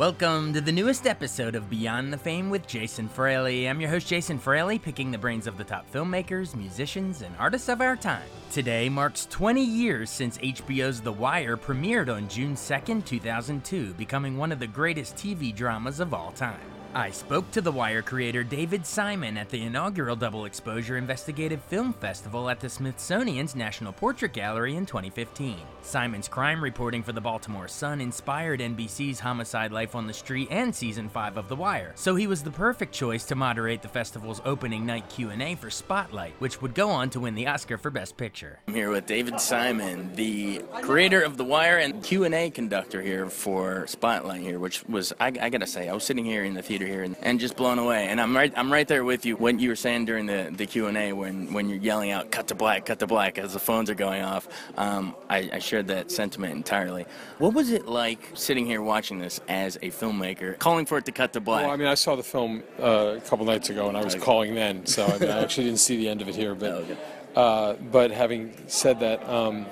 Welcome 0.00 0.54
to 0.54 0.62
the 0.62 0.72
newest 0.72 1.06
episode 1.06 1.54
of 1.54 1.68
Beyond 1.68 2.10
the 2.10 2.16
Fame 2.16 2.48
with 2.48 2.66
Jason 2.66 3.06
Fraley. 3.06 3.68
I'm 3.68 3.82
your 3.82 3.90
host, 3.90 4.06
Jason 4.06 4.38
Fraley, 4.38 4.78
picking 4.78 5.10
the 5.10 5.18
brains 5.18 5.46
of 5.46 5.58
the 5.58 5.62
top 5.62 5.84
filmmakers, 5.92 6.56
musicians, 6.56 7.20
and 7.20 7.34
artists 7.38 7.68
of 7.68 7.82
our 7.82 7.96
time. 7.96 8.26
Today 8.50 8.88
marks 8.88 9.26
20 9.26 9.62
years 9.62 10.08
since 10.08 10.38
HBO's 10.38 11.02
The 11.02 11.12
Wire 11.12 11.58
premiered 11.58 12.08
on 12.08 12.28
June 12.28 12.54
2nd, 12.54 13.04
2002, 13.04 13.92
becoming 13.92 14.38
one 14.38 14.52
of 14.52 14.58
the 14.58 14.66
greatest 14.66 15.16
TV 15.16 15.54
dramas 15.54 16.00
of 16.00 16.14
all 16.14 16.32
time. 16.32 16.79
I 16.92 17.10
spoke 17.12 17.48
to 17.52 17.60
The 17.60 17.70
Wire 17.70 18.02
creator 18.02 18.42
David 18.42 18.84
Simon 18.84 19.36
at 19.38 19.48
the 19.48 19.62
inaugural 19.62 20.16
Double 20.16 20.44
Exposure 20.44 20.96
Investigative 20.96 21.62
Film 21.62 21.92
Festival 21.92 22.50
at 22.50 22.58
the 22.58 22.68
Smithsonian's 22.68 23.54
National 23.54 23.92
Portrait 23.92 24.32
Gallery 24.32 24.74
in 24.74 24.86
2015. 24.86 25.56
Simon's 25.82 26.26
crime 26.26 26.60
reporting 26.60 27.04
for 27.04 27.12
the 27.12 27.20
Baltimore 27.20 27.68
Sun 27.68 28.00
inspired 28.00 28.58
NBC's 28.58 29.20
Homicide 29.20 29.70
Life 29.70 29.94
on 29.94 30.08
the 30.08 30.12
Street 30.12 30.48
and 30.50 30.74
season 30.74 31.08
5 31.08 31.36
of 31.36 31.48
The 31.48 31.54
Wire, 31.54 31.92
so 31.94 32.16
he 32.16 32.26
was 32.26 32.42
the 32.42 32.50
perfect 32.50 32.92
choice 32.92 33.24
to 33.26 33.36
moderate 33.36 33.82
the 33.82 33.88
festival's 33.88 34.42
opening 34.44 34.84
night 34.84 35.08
Q&A 35.08 35.54
for 35.54 35.70
Spotlight, 35.70 36.34
which 36.40 36.60
would 36.60 36.74
go 36.74 36.90
on 36.90 37.08
to 37.10 37.20
win 37.20 37.36
the 37.36 37.46
Oscar 37.46 37.78
for 37.78 37.90
Best 37.90 38.16
Picture. 38.16 38.58
I'm 38.66 38.74
here 38.74 38.90
with 38.90 39.06
David 39.06 39.40
Simon, 39.40 40.12
the 40.16 40.60
creator 40.82 41.22
of 41.22 41.36
The 41.36 41.44
Wire 41.44 41.78
and 41.78 42.02
Q&A 42.02 42.50
conductor 42.50 43.00
here 43.00 43.30
for 43.30 43.86
Spotlight 43.86 44.40
here, 44.40 44.58
which 44.58 44.84
was 44.86 45.12
I, 45.20 45.26
I 45.40 45.50
got 45.50 45.60
to 45.60 45.68
say, 45.68 45.88
I 45.88 45.94
was 45.94 46.02
sitting 46.02 46.24
here 46.24 46.42
in 46.42 46.54
the 46.54 46.62
theater 46.62 46.79
here 46.86 47.02
and, 47.02 47.16
and 47.22 47.38
just 47.40 47.56
blown 47.56 47.78
away. 47.78 48.08
And 48.08 48.20
I'm 48.20 48.34
right 48.36 48.52
I'm 48.56 48.72
right 48.72 48.86
there 48.86 49.04
with 49.04 49.24
you 49.26 49.36
when 49.36 49.58
you 49.58 49.68
were 49.70 49.76
saying 49.76 50.04
during 50.06 50.26
the, 50.26 50.52
the 50.54 50.66
Q&A 50.66 51.12
when, 51.12 51.52
when 51.52 51.68
you're 51.68 51.78
yelling 51.78 52.10
out 52.10 52.30
cut 52.30 52.48
to 52.48 52.54
black, 52.54 52.86
cut 52.86 52.98
to 53.00 53.06
black 53.06 53.38
as 53.38 53.52
the 53.52 53.58
phones 53.58 53.90
are 53.90 53.94
going 53.94 54.22
off. 54.22 54.48
Um, 54.76 55.14
I, 55.28 55.50
I 55.54 55.58
shared 55.58 55.88
that 55.88 56.10
sentiment 56.10 56.52
entirely. 56.54 57.06
What 57.38 57.54
was 57.54 57.70
it 57.70 57.86
like 57.86 58.30
sitting 58.34 58.66
here 58.66 58.82
watching 58.82 59.18
this 59.18 59.40
as 59.48 59.76
a 59.76 59.90
filmmaker, 59.90 60.58
calling 60.58 60.86
for 60.86 60.98
it 60.98 61.04
to 61.06 61.12
cut 61.12 61.32
to 61.34 61.40
black? 61.40 61.64
Well, 61.64 61.72
I 61.72 61.76
mean, 61.76 61.88
I 61.88 61.94
saw 61.94 62.16
the 62.16 62.22
film 62.22 62.62
uh, 62.80 63.16
a 63.16 63.20
couple 63.20 63.44
nights 63.46 63.70
ago, 63.70 63.88
and 63.88 63.96
I 63.96 64.04
was 64.04 64.14
Okay. 64.14 64.24
calling 64.24 64.54
then, 64.54 64.86
so 64.86 65.06
I, 65.06 65.18
mean, 65.18 65.30
I 65.30 65.42
actually 65.42 65.64
didn't 65.66 65.80
see 65.80 65.96
the 65.96 66.08
end 66.08 66.22
of 66.22 66.28
it 66.28 66.34
here. 66.34 66.54
But 66.54 66.70
Oh, 66.72 66.76
okay. 66.78 66.96
uh, 67.36 67.74
but 67.90 68.10
having 68.10 68.52
said 68.66 69.00
that, 69.00 69.26
um, 69.28 69.66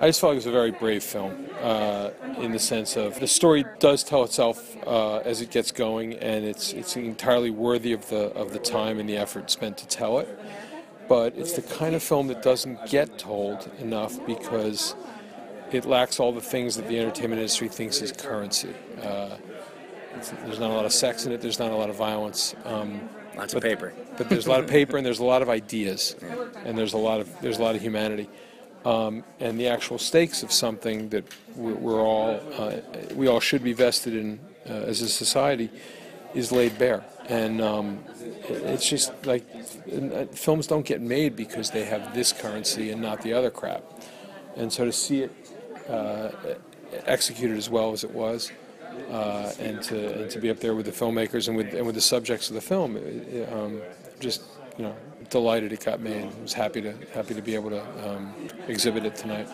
I 0.00 0.06
just 0.06 0.20
felt 0.20 0.32
it 0.32 0.36
was 0.36 0.46
a 0.46 0.52
very 0.52 0.70
brave 0.70 1.02
film 1.02 1.46
uh, 1.60 2.10
in 2.38 2.52
the 2.52 2.58
sense 2.60 2.96
of 2.96 3.18
the 3.18 3.26
story 3.26 3.64
does 3.80 4.04
tell 4.04 4.22
itself 4.22 4.76
uh, 4.86 5.18
as 5.18 5.40
it 5.40 5.50
gets 5.50 5.72
going, 5.72 6.14
and 6.14 6.44
it's 6.44 6.72
it's 6.72 6.96
entirely 6.96 7.50
worthy 7.50 7.92
of 7.92 8.08
the 8.08 8.26
of 8.34 8.52
the 8.52 8.60
time 8.60 9.00
and 9.00 9.08
the 9.08 9.16
effort 9.16 9.50
spent 9.50 9.76
to 9.78 9.88
tell 9.88 10.18
it. 10.20 10.28
But 11.08 11.36
it's 11.36 11.54
the 11.54 11.62
kind 11.62 11.96
of 11.96 12.02
film 12.02 12.28
that 12.28 12.42
doesn't 12.42 12.86
get 12.88 13.18
told 13.18 13.68
enough 13.80 14.24
because 14.24 14.94
it 15.72 15.84
lacks 15.84 16.20
all 16.20 16.32
the 16.32 16.40
things 16.40 16.76
that 16.76 16.86
the 16.86 16.98
entertainment 16.98 17.40
industry 17.40 17.68
thinks 17.68 18.00
is 18.00 18.12
currency. 18.12 18.74
Uh, 19.02 19.36
it's, 20.14 20.30
there's 20.30 20.60
not 20.60 20.70
a 20.70 20.74
lot 20.74 20.84
of 20.84 20.92
sex 20.92 21.26
in 21.26 21.32
it. 21.32 21.40
There's 21.40 21.58
not 21.58 21.72
a 21.72 21.76
lot 21.76 21.90
of 21.90 21.96
violence. 21.96 22.54
Um, 22.64 23.08
Lots 23.36 23.54
of 23.54 23.62
paper. 23.62 23.92
but 24.16 24.28
there's 24.28 24.46
a 24.46 24.50
lot 24.50 24.60
of 24.60 24.66
paper 24.68 24.96
and 24.96 25.06
there's 25.06 25.20
a 25.20 25.24
lot 25.24 25.42
of 25.42 25.48
ideas, 25.48 26.14
and 26.64 26.78
there's 26.78 26.92
a 26.92 26.98
lot 26.98 27.20
of 27.20 27.28
there's 27.40 27.58
a 27.58 27.62
lot 27.62 27.74
of 27.74 27.80
humanity, 27.80 28.28
um, 28.84 29.24
and 29.40 29.58
the 29.58 29.68
actual 29.68 29.98
stakes 29.98 30.42
of 30.42 30.52
something 30.52 31.08
that 31.10 31.24
we're, 31.56 31.74
we're 31.74 32.00
all 32.00 32.40
uh, 32.56 32.76
we 33.14 33.26
all 33.26 33.40
should 33.40 33.62
be 33.62 33.72
vested 33.72 34.14
in 34.14 34.40
uh, 34.68 34.72
as 34.72 35.02
a 35.02 35.08
society 35.08 35.70
is 36.34 36.52
laid 36.52 36.78
bare, 36.78 37.04
and 37.28 37.60
um, 37.60 37.98
it's 38.48 38.88
just 38.88 39.12
like 39.26 39.44
uh, 39.54 40.24
films 40.26 40.66
don't 40.66 40.86
get 40.86 41.00
made 41.00 41.34
because 41.34 41.70
they 41.70 41.84
have 41.84 42.14
this 42.14 42.32
currency 42.32 42.90
and 42.90 43.00
not 43.00 43.22
the 43.22 43.32
other 43.32 43.50
crap, 43.50 43.82
and 44.56 44.72
so 44.72 44.84
to 44.84 44.92
see 44.92 45.22
it 45.22 45.32
uh, 45.88 46.30
executed 47.06 47.56
as 47.56 47.70
well 47.70 47.92
as 47.92 48.04
it 48.04 48.10
was 48.10 48.52
uh, 49.10 49.52
and 49.58 49.82
to 49.82 50.22
and 50.22 50.30
to 50.30 50.38
be 50.38 50.50
up 50.50 50.60
there 50.60 50.74
with 50.74 50.86
the 50.86 50.92
filmmakers 50.92 51.48
and 51.48 51.56
with 51.56 51.72
and 51.74 51.86
with 51.86 51.94
the 51.94 52.00
subjects 52.00 52.48
of 52.48 52.54
the 52.54 52.60
film, 52.60 52.96
um, 53.52 53.80
just 54.20 54.42
you 54.78 54.84
know 54.84 54.96
delighted 55.28 55.72
it 55.72 55.84
got 55.84 56.00
made. 56.00 56.30
Was 56.40 56.54
happy 56.54 56.80
to 56.80 56.94
happy 57.12 57.34
to 57.34 57.42
be 57.42 57.54
able 57.54 57.70
to 57.70 58.08
um, 58.08 58.34
exhibit 58.66 59.04
it 59.04 59.14
tonight. 59.14 59.48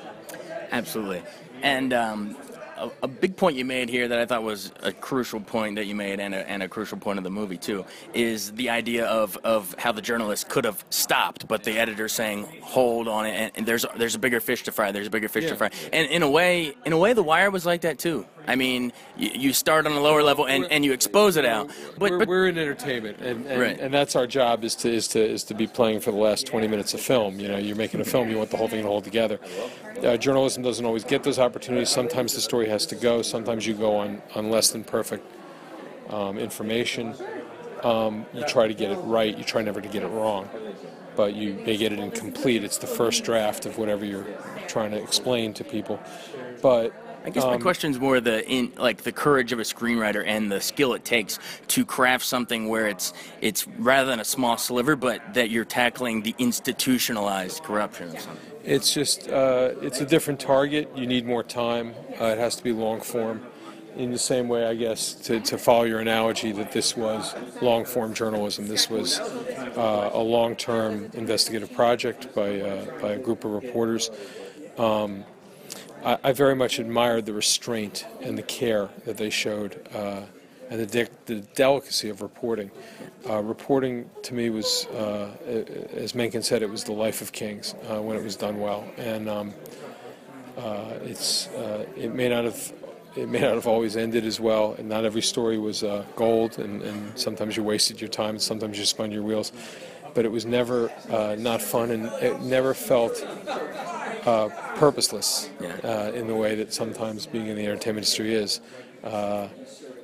Absolutely. 0.70 1.22
And 1.62 1.92
um, 1.92 2.36
a, 2.76 2.90
a 3.02 3.08
big 3.08 3.36
point 3.36 3.56
you 3.56 3.64
made 3.64 3.88
here 3.88 4.08
that 4.08 4.18
I 4.18 4.26
thought 4.26 4.42
was 4.42 4.72
a 4.82 4.92
crucial 4.92 5.40
point 5.40 5.76
that 5.76 5.86
you 5.86 5.94
made, 5.94 6.20
and 6.20 6.34
a, 6.34 6.48
and 6.48 6.62
a 6.62 6.68
crucial 6.68 6.98
point 6.98 7.18
of 7.18 7.24
the 7.24 7.30
movie 7.30 7.56
too, 7.56 7.84
is 8.12 8.52
the 8.52 8.70
idea 8.70 9.06
of, 9.06 9.36
of 9.44 9.74
how 9.78 9.92
the 9.92 10.02
journalist 10.02 10.48
could 10.48 10.64
have 10.64 10.84
stopped, 10.90 11.48
but 11.48 11.64
the 11.64 11.78
editor 11.78 12.08
saying, 12.08 12.46
"Hold 12.62 13.08
on 13.08 13.26
it," 13.26 13.30
and, 13.30 13.52
and 13.54 13.66
there's 13.66 13.86
there's 13.96 14.14
a 14.14 14.18
bigger 14.18 14.40
fish 14.40 14.62
to 14.64 14.72
fry. 14.72 14.92
There's 14.92 15.06
a 15.06 15.10
bigger 15.10 15.28
fish 15.28 15.48
to 15.48 15.56
fry. 15.56 15.70
And 15.92 16.08
in 16.10 16.22
a 16.22 16.30
way, 16.30 16.74
in 16.84 16.92
a 16.92 16.98
way, 16.98 17.12
The 17.12 17.22
Wire 17.22 17.50
was 17.50 17.64
like 17.66 17.82
that 17.82 17.98
too. 17.98 18.26
I 18.46 18.56
mean, 18.56 18.92
you, 19.16 19.30
you 19.34 19.52
start 19.52 19.86
on 19.86 19.92
a 19.92 20.00
lower 20.00 20.22
level 20.22 20.46
and, 20.46 20.64
and 20.66 20.84
you 20.84 20.92
expose 20.92 21.36
it 21.36 21.44
out, 21.44 21.70
but 21.98 22.10
we're, 22.10 22.18
but 22.18 22.28
we're 22.28 22.48
in 22.48 22.58
entertainment, 22.58 23.18
and, 23.20 23.46
and, 23.46 23.60
Right. 23.60 23.78
and 23.80 23.92
that's 23.92 24.16
our 24.16 24.26
job 24.26 24.64
is 24.64 24.74
to 24.76 24.90
is 24.92 25.08
to 25.08 25.24
is 25.24 25.44
to 25.44 25.54
be 25.54 25.66
playing 25.66 26.00
for 26.00 26.10
the 26.10 26.18
last 26.18 26.46
20 26.46 26.66
minutes 26.68 26.94
of 26.94 27.00
film. 27.00 27.40
You 27.40 27.48
know, 27.48 27.56
you're 27.58 27.76
making 27.76 28.00
a 28.00 28.04
film, 28.04 28.28
you 28.28 28.36
want 28.38 28.50
the 28.50 28.56
whole 28.56 28.68
thing 28.68 28.82
to 28.82 28.88
hold 28.88 29.04
together. 29.04 29.38
Uh, 30.02 30.16
journalism 30.16 30.62
doesn't 30.62 30.84
always 30.84 31.04
get 31.04 31.22
those 31.22 31.38
opportunities. 31.38 31.88
Sometimes 31.88 32.34
the 32.34 32.40
story 32.40 32.68
has 32.68 32.84
to 32.86 32.94
go. 32.96 33.22
Sometimes 33.22 33.66
you 33.66 33.74
go 33.74 33.96
on 33.96 34.20
on 34.34 34.50
less 34.50 34.70
than 34.70 34.84
perfect 34.84 35.24
um, 36.10 36.38
information. 36.38 37.14
Um, 37.82 38.26
you 38.32 38.44
try 38.44 38.66
to 38.66 38.74
get 38.74 38.90
it 38.90 38.96
right. 38.98 39.36
You 39.36 39.44
try 39.44 39.62
never 39.62 39.80
to 39.80 39.88
get 39.88 40.02
it 40.02 40.08
wrong, 40.08 40.48
but 41.16 41.34
you 41.34 41.54
may 41.66 41.76
get 41.76 41.92
it 41.92 41.98
incomplete. 41.98 42.64
It's 42.64 42.78
the 42.78 42.86
first 42.86 43.24
draft 43.24 43.66
of 43.66 43.78
whatever 43.78 44.04
you're 44.04 44.26
trying 44.68 44.90
to 44.92 45.02
explain 45.02 45.52
to 45.54 45.64
people. 45.64 46.00
But 46.62 46.92
I 47.24 47.30
guess 47.30 47.44
my 47.44 47.54
um, 47.54 47.66
is 47.66 47.98
more 47.98 48.20
the 48.20 48.46
in 48.46 48.72
like 48.76 49.02
the 49.02 49.12
courage 49.12 49.52
of 49.52 49.58
a 49.58 49.62
screenwriter 49.62 50.22
and 50.26 50.52
the 50.52 50.60
skill 50.60 50.92
it 50.92 51.04
takes 51.06 51.38
to 51.68 51.84
craft 51.86 52.26
something 52.26 52.68
where 52.68 52.86
it's 52.86 53.14
it's 53.40 53.66
rather 53.78 54.10
than 54.10 54.20
a 54.20 54.24
small 54.24 54.58
sliver, 54.58 54.94
but 54.94 55.32
that 55.32 55.48
you're 55.48 55.64
tackling 55.64 56.22
the 56.22 56.34
institutionalized 56.38 57.62
corruption. 57.62 58.14
It's 58.62 58.92
just 58.92 59.28
uh, 59.28 59.72
it's 59.80 60.02
a 60.02 60.06
different 60.06 60.38
target. 60.38 60.90
You 60.94 61.06
need 61.06 61.24
more 61.24 61.42
time. 61.42 61.94
Uh, 62.20 62.26
it 62.26 62.38
has 62.38 62.56
to 62.56 62.62
be 62.62 62.72
long 62.72 63.00
form. 63.00 63.46
In 63.96 64.10
the 64.10 64.18
same 64.18 64.48
way, 64.48 64.66
I 64.66 64.74
guess, 64.74 65.14
to, 65.26 65.38
to 65.38 65.56
follow 65.56 65.84
your 65.84 66.00
analogy, 66.00 66.50
that 66.50 66.72
this 66.72 66.96
was 66.96 67.32
long 67.62 67.84
form 67.84 68.12
journalism. 68.12 68.66
This 68.66 68.90
was 68.90 69.20
uh, 69.20 70.10
a 70.12 70.18
long 70.20 70.56
term 70.56 71.10
investigative 71.14 71.72
project 71.72 72.34
by, 72.34 72.60
uh, 72.60 73.00
by 73.00 73.12
a 73.12 73.18
group 73.18 73.44
of 73.44 73.52
reporters. 73.52 74.10
Um, 74.78 75.24
I, 76.04 76.18
I 76.22 76.32
very 76.32 76.54
much 76.54 76.78
admired 76.78 77.26
the 77.26 77.32
restraint 77.32 78.06
and 78.20 78.36
the 78.36 78.42
care 78.42 78.90
that 79.04 79.16
they 79.16 79.30
showed 79.30 79.86
uh, 79.94 80.22
and 80.70 80.80
the, 80.80 80.86
de- 80.86 81.08
the 81.26 81.40
delicacy 81.54 82.08
of 82.08 82.22
reporting. 82.22 82.70
Uh, 83.28 83.40
reporting 83.42 84.10
to 84.22 84.34
me 84.34 84.50
was, 84.50 84.86
uh, 84.86 85.30
as 85.94 86.14
Mencken 86.14 86.42
said, 86.42 86.62
it 86.62 86.70
was 86.70 86.84
the 86.84 86.92
life 86.92 87.20
of 87.22 87.32
kings 87.32 87.74
uh, 87.90 88.00
when 88.00 88.16
it 88.16 88.22
was 88.22 88.36
done 88.36 88.58
well. 88.60 88.84
And 88.96 89.28
um, 89.28 89.54
uh, 90.56 90.98
it's, 91.02 91.48
it 91.96 92.14
may 92.14 92.28
not 92.28 92.44
have. 92.44 92.72
It 93.16 93.28
may 93.28 93.38
not 93.38 93.54
have 93.54 93.68
always 93.68 93.96
ended 93.96 94.26
as 94.26 94.40
well, 94.40 94.74
and 94.76 94.88
not 94.88 95.04
every 95.04 95.22
story 95.22 95.56
was 95.56 95.84
uh, 95.84 96.04
gold, 96.16 96.58
and, 96.58 96.82
and 96.82 97.16
sometimes 97.16 97.56
you 97.56 97.62
wasted 97.62 98.00
your 98.00 98.08
time, 98.10 98.30
and 98.30 98.42
sometimes 98.42 98.76
you 98.76 98.84
spun 98.84 99.12
your 99.12 99.22
wheels. 99.22 99.52
But 100.14 100.24
it 100.24 100.32
was 100.32 100.44
never 100.44 100.90
uh, 101.08 101.36
not 101.38 101.62
fun, 101.62 101.92
and 101.92 102.06
it 102.20 102.40
never 102.40 102.74
felt 102.74 103.24
uh, 104.26 104.48
purposeless 104.76 105.50
Yeah. 105.60 105.76
uh, 105.84 106.12
in 106.12 106.26
the 106.26 106.34
way 106.34 106.54
that 106.56 106.72
sometimes 106.72 107.26
being 107.26 107.46
in 107.46 107.56
the 107.56 107.62
entertainment 107.64 108.06
industry 108.06 108.34
is. 108.34 108.60
Uh, 109.02 109.48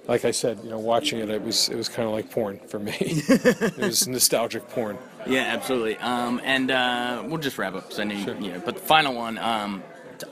like 0.09 0.25
I 0.25 0.31
said, 0.33 0.59
you 0.65 0.71
know, 0.71 0.79
watching 0.79 1.21
it, 1.21 1.31
it 1.31 1.41
was 1.43 1.69
it 1.69 1.77
was 1.77 1.89
kind 1.89 2.09
of 2.09 2.13
like 2.15 2.31
porn 2.31 2.59
for 2.67 2.79
me. 2.81 2.93
it 3.01 3.79
was 3.79 4.09
nostalgic 4.09 4.69
porn. 4.71 4.99
Yeah, 5.27 5.43
absolutely. 5.43 5.97
Um, 5.99 6.41
and 6.43 6.71
uh, 6.71 7.23
we'll 7.27 7.39
just 7.39 7.59
wrap 7.59 7.75
up 7.75 7.85
because 7.85 8.01
I 8.01 8.05
know 8.05 8.25
Sure. 8.25 8.35
you 8.41 8.53
know. 8.53 8.61
But 8.65 8.75
the 8.75 8.81
final 8.81 9.15
one, 9.15 9.39
um, 9.39 9.83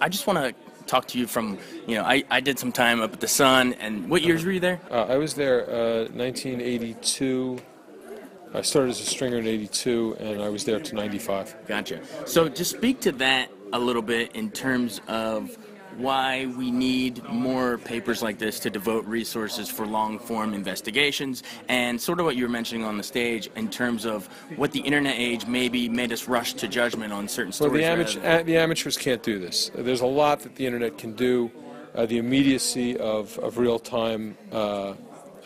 I 0.01 0.09
just 0.09 0.27
want 0.27 0.39
to 0.41 0.55
talk 0.87 1.07
to 1.09 1.19
you 1.19 1.27
from, 1.27 1.59
you 1.87 1.95
know, 1.97 2.03
I, 2.03 2.25
I 2.31 2.41
did 2.41 2.59
some 2.59 2.73
time 2.73 3.01
up 3.03 3.13
at 3.13 3.21
the 3.21 3.29
Sun, 3.29 3.75
and 3.75 4.09
what 4.11 4.23
years 4.23 4.45
were 4.45 4.51
you 4.53 4.59
there? 4.61 4.81
Uh, 4.91 5.05
I 5.05 5.17
was 5.19 5.35
there 5.35 5.69
uh, 5.71 6.09
1982. 6.15 7.59
I 8.55 8.63
started 8.63 8.91
as 8.91 9.01
a 9.01 9.05
stringer 9.05 9.37
in 9.37 9.47
82, 9.47 10.17
and 10.19 10.43
I 10.43 10.49
was 10.49 10.65
there 10.65 10.81
to 10.81 10.95
95. 10.95 11.55
Gotcha. 11.69 12.01
So 12.27 12.49
just 12.49 12.71
speak 12.77 13.01
to 13.03 13.13
that 13.13 13.51
a 13.73 13.79
little 13.79 14.03
bit 14.03 14.35
in 14.35 14.51
terms 14.51 15.01
of 15.09 15.57
why 15.97 16.47
we 16.57 16.71
need 16.71 17.23
more 17.29 17.79
papers 17.79 18.23
like 18.23 18.39
this 18.39 18.61
to 18.61 18.71
devote 18.71 19.05
resources 19.05 19.69
for 19.69 19.85
long 19.85 20.19
form 20.19 20.55
investigations 20.55 21.43
and 21.69 22.01
sort 22.01 22.21
of 22.21 22.25
what 22.25 22.37
you 22.37 22.45
were 22.45 22.49
mentioning 22.49 22.85
on 22.85 22.97
the 22.97 23.03
stage 23.03 23.51
in 23.57 23.69
terms 23.69 24.07
of 24.07 24.27
what 24.57 24.71
the 24.71 24.81
internet 24.81 25.17
age 25.19 25.47
maybe 25.47 25.89
made 25.89 26.13
us 26.13 26.29
rush 26.29 26.55
to 26.55 26.69
judgment 26.69 27.13
on 27.13 27.27
certain 27.27 27.53
stories. 27.53 27.73
Well, 27.73 27.81
the, 27.81 27.87
amateur, 27.87 28.43
the 28.45 28.57
amateurs 28.57 28.97
can't 28.97 29.23
do 29.23 29.41
this. 29.41 29.73
There's 29.75 30.03
a 30.03 30.07
lot 30.07 30.41
that 30.41 30.55
the 30.55 30.67
internet 30.67 30.99
can 30.99 31.15
do. 31.15 31.51
Uh, 31.95 32.07
the 32.07 32.19
immediacy 32.19 32.97
of, 32.99 33.37
of 33.39 33.59
real 33.59 33.79
time 33.79 34.37
uh, 34.53 34.95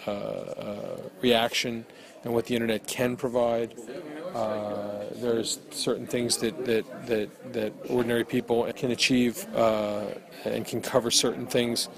uh, 0.06 0.10
uh, 0.10 0.96
reaction 1.22 1.86
and 2.24 2.34
what 2.34 2.44
the 2.46 2.54
internet 2.54 2.86
can 2.86 3.16
provide. 3.16 3.74
Uh, 4.34 5.01
there's 5.16 5.60
certain 5.70 6.06
things 6.06 6.36
that, 6.38 6.64
that, 6.64 7.06
that, 7.06 7.52
that 7.52 7.72
ordinary 7.88 8.24
people 8.24 8.70
can 8.72 8.90
achieve 8.90 9.46
uh, 9.54 10.06
and 10.44 10.66
can 10.66 10.80
cover 10.80 11.10
certain 11.10 11.46
things 11.46 11.88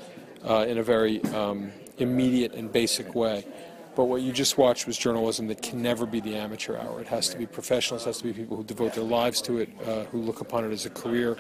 uh, 0.49 0.67
in 0.69 0.79
a 0.79 0.83
very 0.83 1.23
um, 1.27 1.73
immediate 1.99 2.53
and 2.55 2.73
basic 2.73 3.15
way. 3.15 3.47
But 3.97 4.05
what 4.05 4.23
you 4.23 4.33
just 4.33 4.59
watched 4.59 4.87
was 4.87 4.99
journalism 4.99 5.47
that 5.49 5.63
can 5.63 5.81
never 5.81 6.05
be 6.05 6.21
the 6.21 6.35
amateur 6.37 6.77
hour. 6.77 7.01
It 7.01 7.07
has 7.09 7.29
to 7.29 7.39
be 7.39 7.47
professionals, 7.47 8.03
it 8.03 8.07
has 8.07 8.19
to 8.19 8.25
be 8.25 8.33
people 8.33 8.57
who 8.57 8.65
devote 8.65 8.95
their 8.95 9.05
lives 9.05 9.41
to 9.43 9.59
it, 9.59 9.69
uh, 9.87 10.05
who 10.05 10.19
look 10.21 10.41
upon 10.41 10.65
it 10.65 10.73
as 10.73 10.85
a 10.85 10.91
career, 10.91 11.37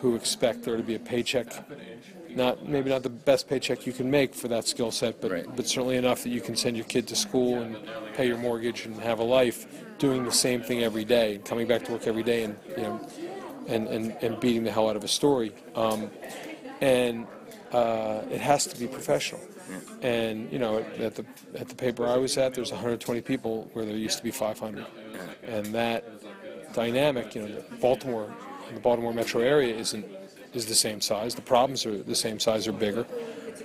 who 0.00 0.14
expect 0.14 0.62
there 0.62 0.76
to 0.76 0.82
be 0.82 0.94
a 0.94 1.00
paycheck 1.00 1.52
not 2.34 2.68
maybe 2.68 2.90
not 2.90 3.02
the 3.02 3.10
best 3.10 3.48
paycheck 3.48 3.86
you 3.86 3.92
can 3.92 4.08
make 4.10 4.34
for 4.34 4.48
that 4.48 4.64
skill 4.66 4.90
set, 4.90 5.20
but 5.20 5.32
right. 5.32 5.56
but 5.56 5.66
certainly 5.66 5.96
enough 5.96 6.22
that 6.22 6.28
you 6.28 6.40
can 6.40 6.54
send 6.54 6.76
your 6.76 6.86
kid 6.86 7.06
to 7.08 7.16
school 7.16 7.60
and 7.60 7.76
pay 8.14 8.26
your 8.26 8.38
mortgage 8.38 8.86
and 8.86 8.94
have 9.00 9.18
a 9.18 9.24
life 9.24 9.66
doing 10.00 10.24
the 10.24 10.32
same 10.32 10.60
thing 10.62 10.82
every 10.82 11.04
day 11.04 11.36
and 11.36 11.44
coming 11.44 11.68
back 11.68 11.84
to 11.84 11.92
work 11.92 12.06
every 12.08 12.24
day 12.24 12.42
and 12.42 12.56
you 12.76 12.82
know 12.82 13.08
and 13.68 13.86
and, 13.86 14.16
and 14.22 14.40
beating 14.40 14.64
the 14.64 14.72
hell 14.72 14.88
out 14.90 14.96
of 14.96 15.04
a 15.04 15.08
story. 15.08 15.52
Um, 15.76 16.10
and 16.80 17.26
uh, 17.72 18.22
it 18.30 18.40
has 18.40 18.66
to 18.66 18.78
be 18.78 18.86
professional. 18.88 19.40
And 20.02 20.50
you 20.52 20.58
know, 20.58 20.78
at 20.98 21.14
the 21.14 21.24
at 21.54 21.68
the 21.68 21.74
paper 21.76 22.06
I 22.06 22.16
was 22.16 22.36
at, 22.36 22.54
there's 22.54 22.72
120 22.72 23.20
people 23.20 23.70
where 23.72 23.84
there 23.84 23.96
used 23.96 24.18
to 24.18 24.24
be 24.24 24.32
500, 24.32 24.84
and 25.44 25.66
that 25.66 26.04
dynamic, 26.72 27.34
you 27.36 27.42
know, 27.42 27.64
Baltimore, 27.80 28.34
the 28.74 28.80
Baltimore 28.80 29.12
metro 29.14 29.40
area 29.42 29.76
isn't 29.76 30.04
is 30.54 30.66
the 30.66 30.74
same 30.74 31.00
size. 31.00 31.36
The 31.36 31.42
problems 31.42 31.86
are 31.86 32.02
the 32.02 32.16
same 32.16 32.40
size 32.40 32.66
or 32.66 32.72
bigger, 32.72 33.06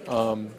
um, 0.07 0.49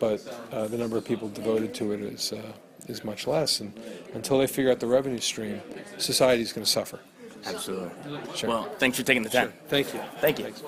but 0.00 0.26
uh, 0.50 0.66
the 0.66 0.76
number 0.76 0.96
of 0.96 1.04
people 1.04 1.28
devoted 1.28 1.72
to 1.74 1.92
it 1.92 2.00
is 2.00 2.32
uh, 2.32 2.42
is 2.88 3.04
much 3.04 3.26
less. 3.26 3.60
And 3.60 3.72
until 4.14 4.38
they 4.38 4.46
figure 4.46 4.70
out 4.70 4.80
the 4.80 4.86
revenue 4.86 5.20
stream, 5.20 5.60
society 5.98 6.42
is 6.42 6.52
going 6.52 6.64
to 6.64 6.70
suffer. 6.70 7.00
Absolutely. 7.44 7.90
Sure. 8.34 8.48
Well, 8.48 8.64
thanks 8.78 8.98
for 8.98 9.04
taking 9.04 9.22
the 9.22 9.30
time. 9.30 9.48
Sure. 9.50 9.68
Thank 9.68 9.94
you. 9.94 10.00
Thank 10.20 10.38
you. 10.38 10.44
Thanks, 10.46 10.60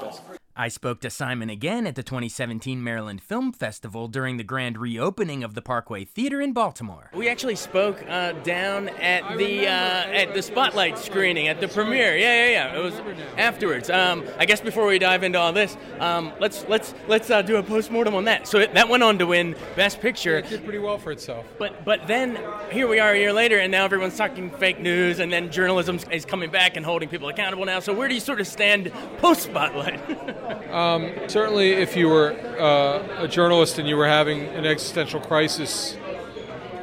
I 0.60 0.66
spoke 0.66 0.99
to 1.02 1.10
Simon 1.10 1.50
again 1.50 1.87
at 1.87 1.94
the 1.94 2.02
2017 2.02 2.82
Maryland 2.82 3.22
Film 3.22 3.52
Festival 3.52 4.08
during 4.08 4.38
the 4.38 4.43
grand 4.43 4.76
reopening 4.76 5.44
of 5.44 5.55
the 5.55 5.62
Parkway 5.62 6.05
Theater 6.05 6.40
in 6.40 6.52
Baltimore. 6.52 7.12
We 7.14 7.28
actually 7.28 7.55
spoke 7.55 8.05
uh, 8.08 8.32
down 8.43 8.88
at 8.88 9.38
the 9.38 9.69
uh, 9.69 9.70
at 9.70 10.34
the 10.34 10.43
spotlight 10.43 10.99
screening 10.99 11.46
at 11.46 11.60
the 11.60 11.69
premiere. 11.69 12.16
Yeah, 12.16 12.46
yeah, 12.46 12.50
yeah. 12.50 12.76
It 12.76 12.82
was 12.82 12.94
afterwards. 13.37 13.88
Um, 13.88 14.25
I 14.37 14.46
guess 14.46 14.60
before 14.60 14.88
we 14.88 14.99
dive 14.99 15.22
into 15.22 15.38
all 15.38 15.52
this, 15.52 15.76
um, 16.00 16.32
let's 16.40 16.66
let's 16.69 16.93
let's 17.06 17.31
uh, 17.31 17.40
do 17.43 17.55
a 17.55 17.62
postmortem 17.62 18.16
on 18.16 18.25
that. 18.25 18.49
So 18.49 18.58
it, 18.58 18.75
that 18.75 18.88
went 18.88 19.05
on 19.05 19.16
to 19.19 19.28
win 19.28 19.55
Best 19.76 20.00
Picture. 20.00 20.38
It 20.38 20.49
did 20.49 20.64
pretty 20.64 20.81
well 20.81 20.99
for 20.99 21.12
itself. 21.12 21.46
But 21.60 21.84
but 21.84 22.08
then 22.08 22.37
here 22.72 22.88
we 22.88 22.99
are 22.99 23.12
a 23.12 23.16
year 23.16 23.32
later, 23.32 23.60
and 23.60 23.70
now 23.70 23.84
everyone's 23.84 24.16
talking 24.16 24.50
fake 24.50 24.81
news, 24.81 25.20
and 25.20 25.32
then 25.32 25.52
journalism 25.52 26.00
is 26.10 26.25
coming 26.25 26.50
back 26.50 26.76
and 26.76 26.84
holding 26.84 27.08
people 27.08 27.28
accountable 27.28 27.64
now. 27.64 27.78
So 27.78 27.94
where 27.94 28.08
do 28.08 28.14
you 28.14 28.20
sort 28.20 28.40
of 28.40 28.49
stand 28.49 28.90
post 29.19 29.43
spotlight? 29.43 30.00
Um, 30.49 31.12
certainly, 31.27 31.73
if 31.73 31.95
you 31.95 32.09
were 32.09 32.33
uh, 32.59 33.25
a 33.25 33.29
journalist 33.29 33.79
and 33.79 33.87
you 33.87 33.97
were 33.97 34.06
having 34.06 34.45
an 34.47 34.65
existential 34.65 35.21
crisis 35.21 35.95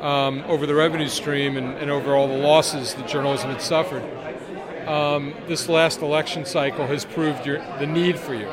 um, 0.01 0.43
over 0.47 0.67
the 0.67 0.75
revenue 0.75 1.07
stream 1.07 1.57
and, 1.57 1.75
and, 1.77 1.89
over 1.89 2.13
all 2.13 2.27
the 2.27 2.37
losses 2.37 2.93
that 2.93 3.07
journalism 3.07 3.49
had 3.49 3.61
suffered, 3.61 4.03
um, 4.87 5.33
this 5.47 5.67
last 5.67 6.01
election 6.03 6.45
cycle 6.45 6.85
has 6.85 7.05
proved 7.05 7.43
your, 7.43 7.57
the 7.79 7.87
need 7.87 8.19
for 8.19 8.35
you. 8.35 8.51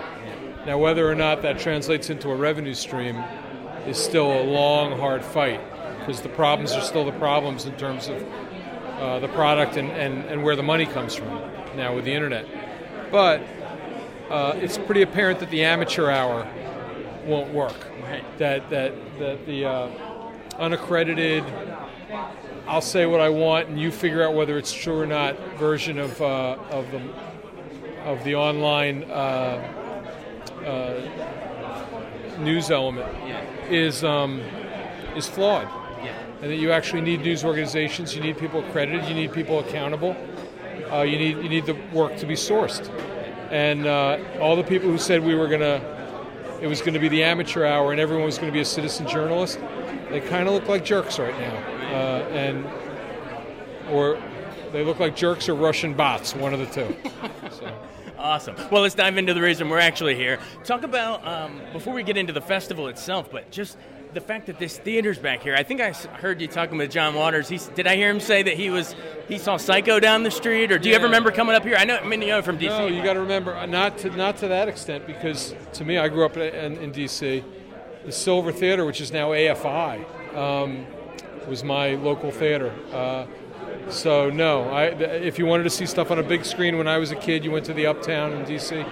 Now, 0.64 0.78
whether 0.78 1.06
or 1.10 1.14
not 1.14 1.42
that 1.42 1.58
translates 1.58 2.08
into 2.08 2.30
a 2.30 2.36
revenue 2.36 2.74
stream 2.74 3.16
is 3.86 3.98
still 3.98 4.40
a 4.40 4.44
long, 4.44 4.98
hard 4.98 5.22
fight 5.22 5.60
because 5.98 6.22
the 6.22 6.30
problems 6.30 6.72
are 6.72 6.80
still 6.80 7.04
the 7.04 7.12
problems 7.12 7.66
in 7.66 7.76
terms 7.76 8.08
of 8.08 8.26
uh, 8.98 9.18
the 9.18 9.28
product 9.28 9.76
and, 9.76 9.90
and, 9.90 10.24
and 10.24 10.42
where 10.42 10.56
the 10.56 10.62
money 10.62 10.86
comes 10.86 11.14
from 11.14 11.28
now 11.76 11.94
with 11.94 12.06
the 12.06 12.14
internet. 12.14 12.46
But 13.10 13.42
uh, 14.30 14.54
it's 14.56 14.78
pretty 14.78 15.02
apparent 15.02 15.40
that 15.40 15.50
the 15.50 15.64
amateur 15.64 16.10
hour 16.10 16.46
won't 17.26 17.52
work. 17.52 17.76
Right. 18.02 18.24
That 18.38 18.68
that 18.70 18.92
that 19.18 19.46
the 19.46 19.64
uh, 19.64 19.88
unaccredited, 20.58 21.44
I'll 22.66 22.80
say 22.80 23.06
what 23.06 23.20
I 23.20 23.28
want 23.28 23.68
and 23.68 23.80
you 23.80 23.90
figure 23.90 24.22
out 24.22 24.34
whether 24.34 24.58
it's 24.58 24.72
true 24.72 25.00
or 25.00 25.06
not 25.06 25.38
version 25.58 25.98
of 25.98 26.20
uh, 26.20 26.56
of 26.70 26.90
the 26.90 27.00
of 28.04 28.22
the 28.24 28.34
online 28.34 29.04
uh, 29.04 29.62
uh, 30.66 32.38
news 32.38 32.70
element 32.70 33.06
yeah. 33.26 33.44
is 33.68 34.04
um, 34.04 34.40
is 35.16 35.28
flawed. 35.28 35.68
Yeah. 36.02 36.14
And 36.42 36.50
that 36.50 36.56
you 36.56 36.72
actually 36.72 37.02
need 37.02 37.20
news 37.20 37.44
organizations, 37.44 38.16
you 38.16 38.22
need 38.22 38.36
people 38.36 38.64
accredited, 38.66 39.08
you 39.08 39.14
need 39.14 39.32
people 39.32 39.60
accountable, 39.60 40.16
uh, 40.90 41.02
you 41.02 41.16
need 41.16 41.36
you 41.36 41.48
need 41.48 41.66
the 41.66 41.76
work 41.92 42.16
to 42.16 42.26
be 42.26 42.34
sourced 42.34 42.90
and 43.52 43.86
uh, 43.86 44.18
all 44.40 44.56
the 44.56 44.64
people 44.64 44.90
who 44.90 44.98
said 44.98 45.22
we 45.22 45.34
were 45.34 45.46
going 45.46 45.60
to 45.60 45.80
it 46.60 46.66
was 46.66 46.80
going 46.80 46.94
to 46.94 47.00
be 47.00 47.08
the 47.08 47.22
amateur 47.22 47.64
hour 47.64 47.92
and 47.92 48.00
everyone 48.00 48.24
was 48.24 48.38
going 48.38 48.48
to 48.48 48.52
be 48.52 48.60
a 48.60 48.64
citizen 48.64 49.06
journalist 49.06 49.60
they 50.10 50.20
kind 50.20 50.48
of 50.48 50.54
look 50.54 50.66
like 50.68 50.84
jerks 50.84 51.18
right 51.18 51.38
now 51.38 51.54
uh, 51.92 52.28
and 52.32 52.66
or 53.90 54.20
they 54.72 54.82
look 54.82 54.98
like 54.98 55.14
jerks 55.14 55.48
or 55.48 55.54
russian 55.54 55.92
bots 55.94 56.34
one 56.34 56.52
of 56.52 56.58
the 56.58 56.66
two 56.66 56.96
so. 57.50 57.78
Awesome. 58.18 58.54
Well, 58.70 58.82
let's 58.82 58.94
dive 58.94 59.18
into 59.18 59.34
the 59.34 59.42
reason 59.42 59.68
we're 59.68 59.80
actually 59.80 60.14
here. 60.14 60.38
Talk 60.62 60.84
about, 60.84 61.26
um, 61.26 61.60
before 61.72 61.92
we 61.92 62.04
get 62.04 62.16
into 62.16 62.32
the 62.32 62.40
festival 62.40 62.86
itself, 62.86 63.28
but 63.32 63.50
just 63.50 63.76
the 64.14 64.20
fact 64.20 64.46
that 64.46 64.58
this 64.58 64.78
theater's 64.78 65.18
back 65.18 65.42
here. 65.42 65.54
I 65.54 65.62
think 65.62 65.80
I 65.80 65.92
heard 65.92 66.40
you 66.40 66.46
talking 66.46 66.76
with 66.76 66.90
John 66.90 67.14
Waters. 67.14 67.48
He, 67.48 67.58
did 67.74 67.86
I 67.86 67.96
hear 67.96 68.10
him 68.10 68.20
say 68.20 68.42
that 68.42 68.54
he 68.54 68.68
was 68.68 68.94
he 69.28 69.38
saw 69.38 69.56
Psycho 69.56 70.00
down 70.00 70.22
the 70.22 70.30
street, 70.30 70.70
or 70.70 70.78
do 70.78 70.88
you 70.88 70.94
ever 70.94 71.04
remember 71.04 71.30
coming 71.30 71.54
up 71.54 71.62
here? 71.62 71.76
I 71.76 71.84
know, 71.84 71.96
I 71.96 72.06
mean, 72.06 72.20
you 72.20 72.28
know 72.28 72.42
from 72.42 72.58
DC. 72.58 72.66
No, 72.66 72.86
you 72.86 73.02
got 73.02 73.14
to 73.14 73.20
remember 73.20 73.56
uh, 73.56 73.66
not 73.66 73.98
to 73.98 74.10
not 74.10 74.36
to 74.38 74.48
that 74.48 74.68
extent 74.68 75.06
because 75.06 75.54
to 75.74 75.84
me, 75.84 75.98
I 75.98 76.08
grew 76.08 76.24
up 76.24 76.36
in, 76.36 76.76
in 76.78 76.92
DC. 76.92 77.42
The 78.04 78.12
Silver 78.12 78.52
Theater, 78.52 78.84
which 78.84 79.00
is 79.00 79.12
now 79.12 79.30
AFI, 79.30 80.36
um, 80.36 80.86
was 81.46 81.62
my 81.62 81.94
local 81.94 82.32
theater. 82.32 82.74
Uh, 82.92 83.26
so 83.88 84.28
no, 84.28 84.64
I, 84.64 84.86
if 84.86 85.38
you 85.38 85.46
wanted 85.46 85.64
to 85.64 85.70
see 85.70 85.86
stuff 85.86 86.10
on 86.10 86.18
a 86.18 86.22
big 86.22 86.44
screen 86.44 86.78
when 86.78 86.88
I 86.88 86.98
was 86.98 87.12
a 87.12 87.16
kid, 87.16 87.44
you 87.44 87.50
went 87.50 87.64
to 87.66 87.74
the 87.74 87.86
Uptown 87.86 88.32
in 88.32 88.44
DC. 88.44 88.88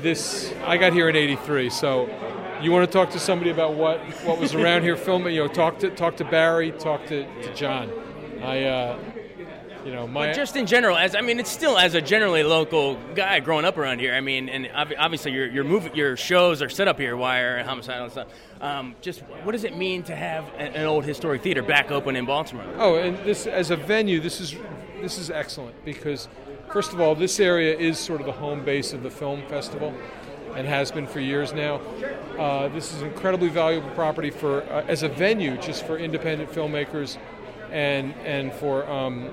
This 0.00 0.52
I 0.64 0.78
got 0.78 0.92
here 0.92 1.08
in 1.08 1.16
'83, 1.16 1.68
so 1.68 2.08
you 2.62 2.72
want 2.72 2.86
to 2.86 2.92
talk 2.92 3.10
to 3.10 3.18
somebody 3.18 3.50
about 3.50 3.74
what, 3.74 4.00
what 4.24 4.38
was 4.38 4.54
around 4.54 4.82
here 4.82 4.96
filming, 4.96 5.34
you 5.34 5.40
know, 5.40 5.48
talk 5.48 5.78
to 5.80 5.90
talk 5.90 6.16
to 6.18 6.24
Barry, 6.24 6.72
talk 6.72 7.06
to, 7.06 7.24
to 7.42 7.54
John. 7.54 7.90
I, 8.42 8.64
uh, 8.64 8.98
you 9.84 9.92
know, 9.92 10.06
my 10.06 10.28
but 10.28 10.36
just 10.36 10.56
in 10.56 10.66
general, 10.66 10.96
as 10.96 11.14
I 11.14 11.22
mean, 11.22 11.40
it's 11.40 11.50
still 11.50 11.78
as 11.78 11.94
a 11.94 12.02
generally 12.02 12.42
local 12.42 12.96
guy 13.14 13.40
growing 13.40 13.64
up 13.64 13.78
around 13.78 13.98
here. 13.98 14.14
I 14.14 14.20
mean, 14.20 14.48
and 14.48 14.70
obviously 14.74 15.32
your 15.32 15.46
your 15.46 15.64
movie, 15.64 15.90
your 15.94 16.16
shows 16.16 16.60
are 16.60 16.68
set 16.68 16.86
up 16.86 16.98
here, 16.98 17.16
Wire, 17.16 17.56
and 17.56 17.68
Homicidal, 17.68 18.04
and 18.04 18.12
stuff. 18.12 18.28
Um, 18.60 18.94
just 19.00 19.20
what 19.42 19.52
does 19.52 19.64
it 19.64 19.76
mean 19.76 20.02
to 20.04 20.14
have 20.14 20.44
an 20.56 20.84
old 20.84 21.04
historic 21.04 21.42
theater 21.42 21.62
back 21.62 21.90
open 21.90 22.14
in 22.14 22.26
Baltimore? 22.26 22.66
Oh, 22.76 22.96
and 22.96 23.16
this 23.24 23.46
as 23.46 23.70
a 23.70 23.76
venue, 23.76 24.20
this 24.20 24.40
is 24.40 24.54
this 25.00 25.18
is 25.18 25.30
excellent 25.30 25.82
because, 25.84 26.28
first 26.70 26.92
of 26.92 27.00
all, 27.00 27.14
this 27.14 27.40
area 27.40 27.74
is 27.76 27.98
sort 27.98 28.20
of 28.20 28.26
the 28.26 28.32
home 28.32 28.62
base 28.64 28.92
of 28.92 29.02
the 29.02 29.10
film 29.10 29.42
festival 29.48 29.94
and 30.54 30.66
has 30.66 30.90
been 30.90 31.06
for 31.06 31.20
years 31.20 31.52
now. 31.52 31.80
Uh, 32.38 32.68
this 32.68 32.94
is 32.94 33.02
incredibly 33.02 33.48
valuable 33.48 33.90
property 33.90 34.30
for 34.30 34.62
uh, 34.62 34.84
as 34.88 35.02
a 35.02 35.08
venue, 35.08 35.56
just 35.58 35.86
for 35.86 35.98
independent 35.98 36.50
filmmakers 36.50 37.18
and 37.70 38.14
and 38.24 38.52
for 38.54 38.88
um, 38.88 39.30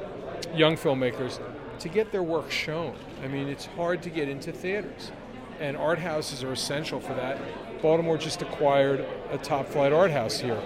young 0.53 0.75
filmmakers 0.75 1.39
to 1.79 1.89
get 1.89 2.11
their 2.11 2.23
work 2.23 2.51
shown. 2.51 2.95
I 3.23 3.27
mean, 3.27 3.47
it's 3.47 3.65
hard 3.65 4.01
to 4.03 4.09
get 4.09 4.29
into 4.29 4.51
theaters, 4.51 5.11
and 5.59 5.77
art 5.77 5.99
houses 5.99 6.43
are 6.43 6.51
essential 6.51 6.99
for 6.99 7.13
that. 7.13 7.39
Baltimore 7.81 8.17
just 8.17 8.41
acquired 8.41 9.05
a 9.31 9.37
top 9.37 9.67
flight 9.67 9.93
art 9.93 10.11
house 10.11 10.39
here. 10.39 10.59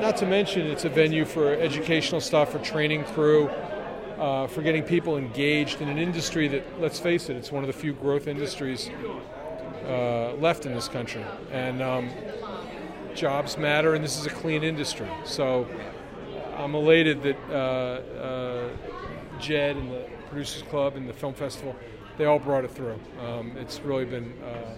Not 0.00 0.16
to 0.18 0.26
mention, 0.26 0.66
it's 0.66 0.84
a 0.84 0.88
venue 0.88 1.24
for 1.24 1.52
educational 1.52 2.20
stuff, 2.20 2.52
for 2.52 2.58
training 2.58 3.04
crew, 3.04 3.48
uh, 4.18 4.46
for 4.46 4.62
getting 4.62 4.82
people 4.82 5.18
engaged 5.18 5.80
in 5.82 5.88
an 5.88 5.98
industry 5.98 6.48
that, 6.48 6.80
let's 6.80 6.98
face 6.98 7.28
it, 7.28 7.36
it's 7.36 7.52
one 7.52 7.62
of 7.62 7.66
the 7.66 7.72
few 7.72 7.92
growth 7.92 8.26
industries 8.26 8.90
uh, 9.86 10.34
left 10.34 10.66
in 10.66 10.74
this 10.74 10.88
country, 10.88 11.24
and 11.50 11.82
um, 11.82 12.10
jobs 13.14 13.56
matter, 13.58 13.94
and 13.94 14.04
this 14.04 14.18
is 14.18 14.26
a 14.26 14.30
clean 14.30 14.62
industry. 14.62 15.08
So 15.24 15.66
I'm 16.56 16.74
elated 16.74 17.22
that 17.22 17.36
uh, 17.50 17.54
uh, 17.54 18.68
Jed 19.38 19.76
and 19.76 19.90
the 19.90 20.06
Producers 20.28 20.62
Club 20.62 20.96
and 20.96 21.08
the 21.08 21.12
Film 21.12 21.34
Festival, 21.34 21.76
they 22.16 22.24
all 22.24 22.38
brought 22.38 22.64
it 22.64 22.70
through. 22.70 22.98
Um, 23.20 23.56
it's 23.56 23.80
really 23.80 24.04
been 24.04 24.32
uh, 24.42 24.74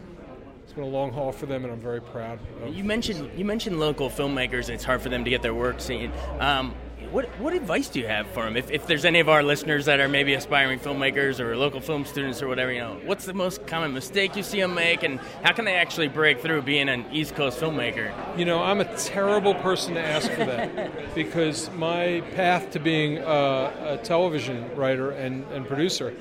it's 0.64 0.72
been 0.72 0.84
a 0.84 0.88
long 0.88 1.12
haul 1.12 1.32
for 1.32 1.46
them, 1.46 1.64
and 1.64 1.72
I'm 1.72 1.80
very 1.80 2.00
proud. 2.00 2.40
you 2.68 2.82
mentioned 2.82 3.30
you 3.38 3.44
mentioned 3.44 3.78
local 3.78 4.10
filmmakers, 4.10 4.64
and 4.64 4.70
it's 4.70 4.84
hard 4.84 5.00
for 5.00 5.08
them 5.08 5.24
to 5.24 5.30
get 5.30 5.42
their 5.42 5.54
work 5.54 5.80
seen. 5.80 6.12
Um, 6.40 6.74
what 7.10 7.26
what 7.40 7.52
advice 7.52 7.88
do 7.88 8.00
you 8.00 8.06
have 8.06 8.26
for 8.28 8.44
them? 8.44 8.56
If, 8.56 8.70
if 8.70 8.86
there's 8.86 9.04
any 9.04 9.20
of 9.20 9.28
our 9.28 9.42
listeners 9.42 9.86
that 9.86 10.00
are 10.00 10.08
maybe 10.08 10.34
aspiring 10.34 10.78
filmmakers 10.78 11.40
or 11.40 11.56
local 11.56 11.80
film 11.80 12.04
students 12.04 12.42
or 12.42 12.48
whatever, 12.48 12.72
you 12.72 12.80
know, 12.80 13.00
what's 13.04 13.24
the 13.24 13.34
most 13.34 13.66
common 13.66 13.92
mistake 13.92 14.36
you 14.36 14.42
see 14.42 14.60
them 14.60 14.74
make, 14.74 15.02
and 15.02 15.20
how 15.42 15.52
can 15.52 15.64
they 15.64 15.74
actually 15.74 16.08
break 16.08 16.40
through 16.40 16.62
being 16.62 16.88
an 16.88 17.04
East 17.12 17.34
Coast 17.34 17.60
filmmaker? 17.60 18.12
You 18.38 18.44
know, 18.44 18.62
I'm 18.62 18.80
a 18.80 18.96
terrible 18.96 19.54
person 19.54 19.94
to 19.94 20.00
ask 20.00 20.30
for 20.30 20.44
that 20.44 21.14
because 21.14 21.70
my 21.72 22.22
path 22.34 22.70
to 22.72 22.80
being 22.80 23.18
a, 23.18 23.98
a 24.00 24.00
television 24.02 24.74
writer 24.76 25.10
and, 25.10 25.44
and 25.52 25.66
producer 25.66 26.14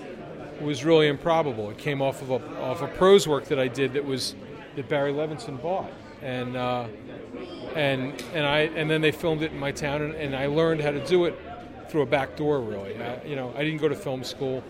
was 0.61 0.85
really 0.85 1.07
improbable. 1.07 1.69
It 1.69 1.77
came 1.77 2.01
off 2.01 2.21
of 2.21 2.31
a 2.31 2.61
off 2.61 2.81
a 2.81 2.87
prose 2.87 3.27
work 3.27 3.45
that 3.45 3.59
I 3.59 3.67
did 3.67 3.93
that 3.93 4.05
was 4.05 4.35
that 4.75 4.89
Barry 4.89 5.13
Levinson 5.13 5.61
bought, 5.61 5.91
and. 6.25 6.57
Uh, 6.57 6.87
and 7.75 8.23
and 8.33 8.45
I 8.45 8.59
and 8.61 8.89
then 8.89 9.01
they 9.01 9.11
filmed 9.11 9.43
it 9.43 9.51
in 9.51 9.59
my 9.59 9.71
town, 9.71 10.01
and, 10.01 10.15
and 10.15 10.35
I 10.35 10.47
learned 10.47 10.81
how 10.81 10.91
to 10.91 11.05
do 11.05 11.25
it 11.25 11.37
through 11.89 12.03
a 12.03 12.05
back 12.05 12.35
door. 12.37 12.61
Really, 12.61 12.95
I, 13.01 13.23
you 13.25 13.35
know, 13.35 13.53
I 13.55 13.63
didn't 13.63 13.81
go 13.81 13.89
to 13.89 13.95
film 13.95 14.23
school. 14.23 14.63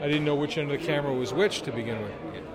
I 0.00 0.06
didn't 0.06 0.24
know 0.24 0.34
which 0.34 0.58
end 0.58 0.70
of 0.70 0.80
the 0.80 0.84
camera 0.84 1.14
was 1.14 1.32
which 1.32 1.62
to 1.62 1.72
begin 1.72 2.00
with. 2.02 2.12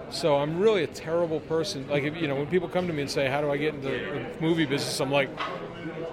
So 0.10 0.36
I'm 0.36 0.60
really 0.60 0.84
a 0.84 0.88
terrible 0.88 1.40
person. 1.42 1.88
Like, 1.88 2.04
if, 2.04 2.16
you 2.18 2.28
know, 2.28 2.36
when 2.36 2.48
people 2.48 2.68
come 2.68 2.88
to 2.88 2.94
me 2.94 3.02
and 3.02 3.12
say, 3.12 3.30
"How 3.30 3.42
do 3.42 3.50
I 3.50 3.58
get 3.58 3.74
into 3.74 3.88
the 3.88 4.26
movie 4.42 4.66
business?" 4.66 5.00
I'm 5.00 5.12
like, 5.12 5.30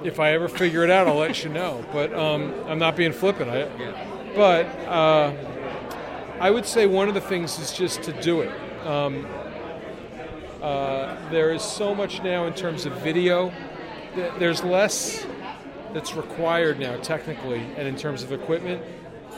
if 0.05 0.21
I 0.21 0.33
ever 0.33 0.49
figure 0.49 0.85
it 0.85 0.91
out, 0.91 1.09
I'll 1.09 1.17
let 1.17 1.43
you 1.43 1.51
know. 1.51 1.85
But 1.93 2.15
um, 2.15 2.55
I'm 2.67 2.79
not 2.79 2.97
being 2.97 3.13
flippant. 3.13 3.51
I, 3.51 3.69
but 4.35 4.67
uh, 4.87 5.33
I 6.41 6.51
would 6.51 6.67
say 6.67 6.87
one 6.87 7.09
of 7.09 7.15
the 7.15 7.21
things 7.21 7.59
is 7.59 7.73
just 7.73 8.03
to 8.05 8.13
do 8.23 8.43
it. 8.43 8.51
Um, 8.87 9.27
uh, 10.63 11.31
there 11.31 11.53
is 11.53 11.63
so 11.63 11.95
much 11.95 12.23
now 12.23 12.47
in 12.47 12.55
terms 12.55 12.87
of 12.87 12.93
video 13.03 13.53
there's 14.15 14.63
less 14.63 15.27
that's 15.93 16.15
required 16.15 16.79
now, 16.79 16.97
technically, 16.99 17.61
and 17.77 17.87
in 17.87 17.97
terms 17.97 18.23
of 18.23 18.33
equipment, 18.33 18.83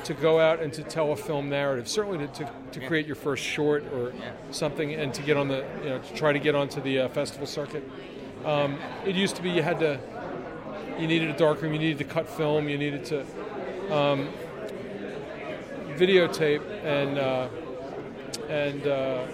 to 0.05 0.15
go 0.15 0.39
out 0.39 0.61
and 0.61 0.73
to 0.73 0.83
tell 0.83 1.13
a 1.13 1.17
film 1.17 1.49
narrative. 1.49 1.89
Certainly 1.89 2.27
to, 2.27 2.45
to, 2.45 2.53
to 2.73 2.87
create 2.87 3.07
your 3.07 3.17
first 3.17 3.43
short 3.43 3.85
or 3.93 4.13
something, 4.51 4.93
and 4.95 5.15
to 5.15 5.23
get 5.23 5.37
on 5.37 5.49
the, 5.49 5.65
you 5.83 5.91
know, 5.91 5.99
to 5.99 6.15
try 6.15 6.33
to 6.33 6.39
get 6.39 6.55
onto 6.55 6.81
the 6.81 7.01
uh, 7.01 7.09
festival 7.09 7.47
circuit. 7.47 7.89
Um, 8.45 8.79
it 9.07 9.15
used 9.15 9.37
to 9.37 9.43
be 9.43 9.51
you 9.51 9.63
had 9.63 9.79
to, 9.81 9.99
you 10.99 11.07
needed 11.07 11.31
a 11.31 11.37
darkroom, 11.37 11.73
you 11.73 11.79
needed 11.79 11.99
to 11.99 12.05
cut 12.05 12.29
film, 12.29 12.69
you 12.69 12.77
needed 12.77 13.05
to 13.07 13.21
um, 13.95 14.29
videotape, 15.97 16.63
and 16.85 17.19
uh, 17.19 17.49
and 18.49 18.87
uh, 18.87 19.27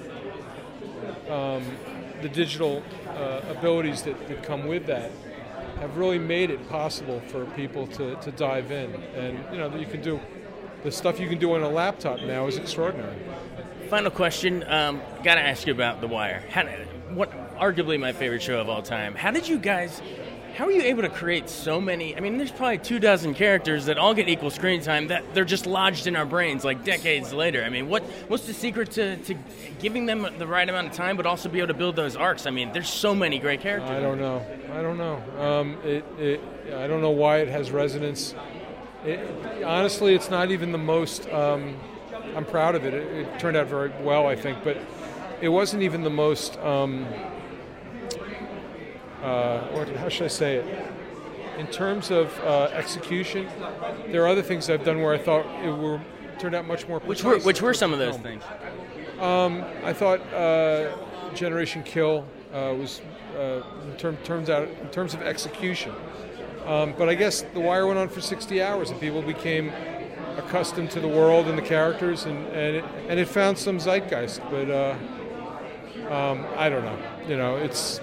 um, 1.31 1.65
the 2.23 2.29
digital 2.29 2.83
uh, 3.09 3.41
abilities 3.49 4.03
that, 4.03 4.29
that 4.29 4.43
come 4.43 4.67
with 4.67 4.87
that 4.87 5.11
have 5.81 5.97
really 5.97 6.19
made 6.19 6.51
it 6.51 6.69
possible 6.69 7.21
for 7.29 7.47
people 7.47 7.87
to, 7.87 8.15
to 8.17 8.31
dive 8.33 8.71
in. 8.71 8.95
And, 9.15 9.39
you 9.53 9.59
know, 9.59 9.75
you 9.75 9.87
can 9.87 10.03
do 10.03 10.21
the 10.83 10.93
stuff 10.93 11.19
you 11.21 11.29
can 11.29 11.39
do 11.39 11.55
on 11.55 11.63
a 11.63 11.69
laptop 11.69 12.21
now 12.21 12.47
is 12.47 12.57
extraordinary. 12.57 13.17
Final 13.89 14.11
question. 14.11 14.65
Um, 14.69 15.01
Got 15.25 15.35
to 15.37 15.43
ask 15.43 15.67
you 15.67 15.73
about 15.73 16.01
The 16.01 16.07
Wire. 16.07 16.45
How, 16.51 16.65
what, 17.15 17.31
arguably 17.57 17.99
my 17.99 18.13
favorite 18.13 18.43
show 18.43 18.61
of 18.61 18.69
all 18.69 18.83
time. 18.83 19.15
How 19.15 19.31
did 19.31 19.49
you 19.49 19.59
guys 19.59 20.01
how 20.55 20.67
are 20.67 20.71
you 20.71 20.83
able 20.83 21.03
to 21.03 21.09
create 21.09 21.49
so 21.49 21.81
many? 21.81 22.17
I 22.17 22.21
mean, 22.21 22.39
there's 22.39 22.51
probably 22.51 22.79
two 22.79 22.99
dozen 22.99 23.35
characters 23.35 23.87
that 23.87 23.99
all 23.99 24.15
get 24.15 24.29
equal 24.29 24.51
screen 24.51 24.81
time 24.81 25.09
that 25.09 25.35
they're 25.35 25.45
just 25.45 25.67
lodged 25.67 26.07
in 26.07 26.17
our 26.17 26.27
brains 26.27 26.65
like 26.65 26.85
decades 26.85 27.33
later. 27.33 27.63
I 27.63 27.69
mean, 27.69 27.89
what 27.89 28.03
what's 28.29 28.47
the 28.47 28.55
secret 28.55 28.91
to, 28.93 29.17
to 29.17 29.35
giving 29.79 30.07
them 30.07 30.27
the 30.39 30.47
right 30.47 30.69
amount 30.69 30.89
of 30.89 30.93
time, 30.93 31.17
but 31.17 31.27
also 31.27 31.49
be 31.49 31.59
able 31.59 31.69
to 31.69 31.75
build 31.75 31.97
those 31.97 32.17
arcs? 32.17 32.47
I 32.47 32.51
mean, 32.51 32.73
there's 32.73 32.89
so 32.89 33.15
many 33.15 33.39
great 33.39 33.61
characters. 33.61 33.91
I 33.91 34.01
don't 34.01 34.19
know. 34.19 34.45
I 34.73 34.83
don't 34.83 34.99
know. 34.99 35.23
Um, 35.39 35.79
it, 35.85 36.05
it, 36.19 36.41
I 36.75 36.87
don't 36.87 37.01
know 37.01 37.11
why 37.11 37.39
it 37.39 37.49
has 37.49 37.71
resonance. 37.71 38.35
It, 39.05 39.21
honestly, 39.65 40.15
it's 40.15 40.31
not 40.31 40.51
even 40.51 40.73
the 40.73 40.79
most. 40.79 41.29
Um, 41.31 41.77
I'm 42.37 42.45
proud 42.45 42.75
of 42.75 42.85
it. 42.85 42.95
it. 42.95 43.39
turned 43.39 43.57
out 43.57 43.67
very 43.67 43.91
well, 44.03 44.27
I 44.27 44.37
think, 44.37 44.63
but 44.63 44.77
it 45.41 45.49
wasn't 45.49 45.83
even 45.83 46.03
the 46.03 46.11
most. 46.11 46.59
Um, 46.59 47.07
uh, 49.23 49.69
or 49.75 49.85
how 49.97 50.09
should 50.09 50.25
I 50.25 50.29
say 50.29 50.57
it? 50.57 50.93
In 51.59 51.67
terms 51.67 52.11
of 52.11 52.39
uh, 52.41 52.71
execution, 52.73 53.49
there 54.09 54.23
are 54.25 54.29
other 54.29 54.43
things 54.43 54.71
I've 54.71 54.85
done 54.85 55.03
where 55.03 55.13
I 55.13 55.19
thought 55.19 55.45
it 55.63 55.71
were 55.71 56.01
turned 56.39 56.55
out 56.55 56.67
much 56.67 56.89
more. 56.89 57.01
Which 57.01 57.23
were 57.23 57.39
which 57.41 57.61
were 57.61 57.75
some 57.75 57.93
of 57.93 57.99
those 57.99 58.17
things? 58.17 58.43
Um, 59.21 59.65
I 59.85 59.93
thought 59.93 60.21
uh, 60.33 60.97
Generation 61.35 61.83
Kill 61.83 62.27
uh, 62.53 62.75
was 62.79 63.03
uh, 63.37 63.63
in 63.85 63.97
term, 63.99 64.17
turns 64.25 64.49
out 64.49 64.69
in 64.69 64.89
terms 64.89 65.13
of 65.13 65.23
execution. 65.23 65.93
Um, 66.67 66.95
but 66.97 67.09
I 67.09 67.15
guess 67.15 67.43
The 67.43 67.61
Wire 67.61 67.87
went 67.87 67.99
on 67.99 68.09
for 68.09 68.21
60 68.21 68.63
hours, 68.63 68.91
and 68.91 69.01
people 69.01 69.23
became 69.23 69.73
accustomed 70.37 70.91
to 70.93 71.01
the 71.01 71.09
world 71.09 71.47
and 71.49 71.59
the 71.59 71.63
characters, 71.63 72.25
and 72.25 72.47
and 72.49 72.77
it, 72.77 72.85
and 73.09 73.21
it 73.21 73.29
found 73.29 73.59
some 73.59 73.79
zeitgeist. 73.79 74.41
But 74.51 74.71
uh, 74.71 74.97
um, 76.11 76.47
I 76.57 76.69
don't 76.69 76.85
know. 76.85 76.99
You 77.29 77.37
know, 77.37 77.57
it's 77.57 78.01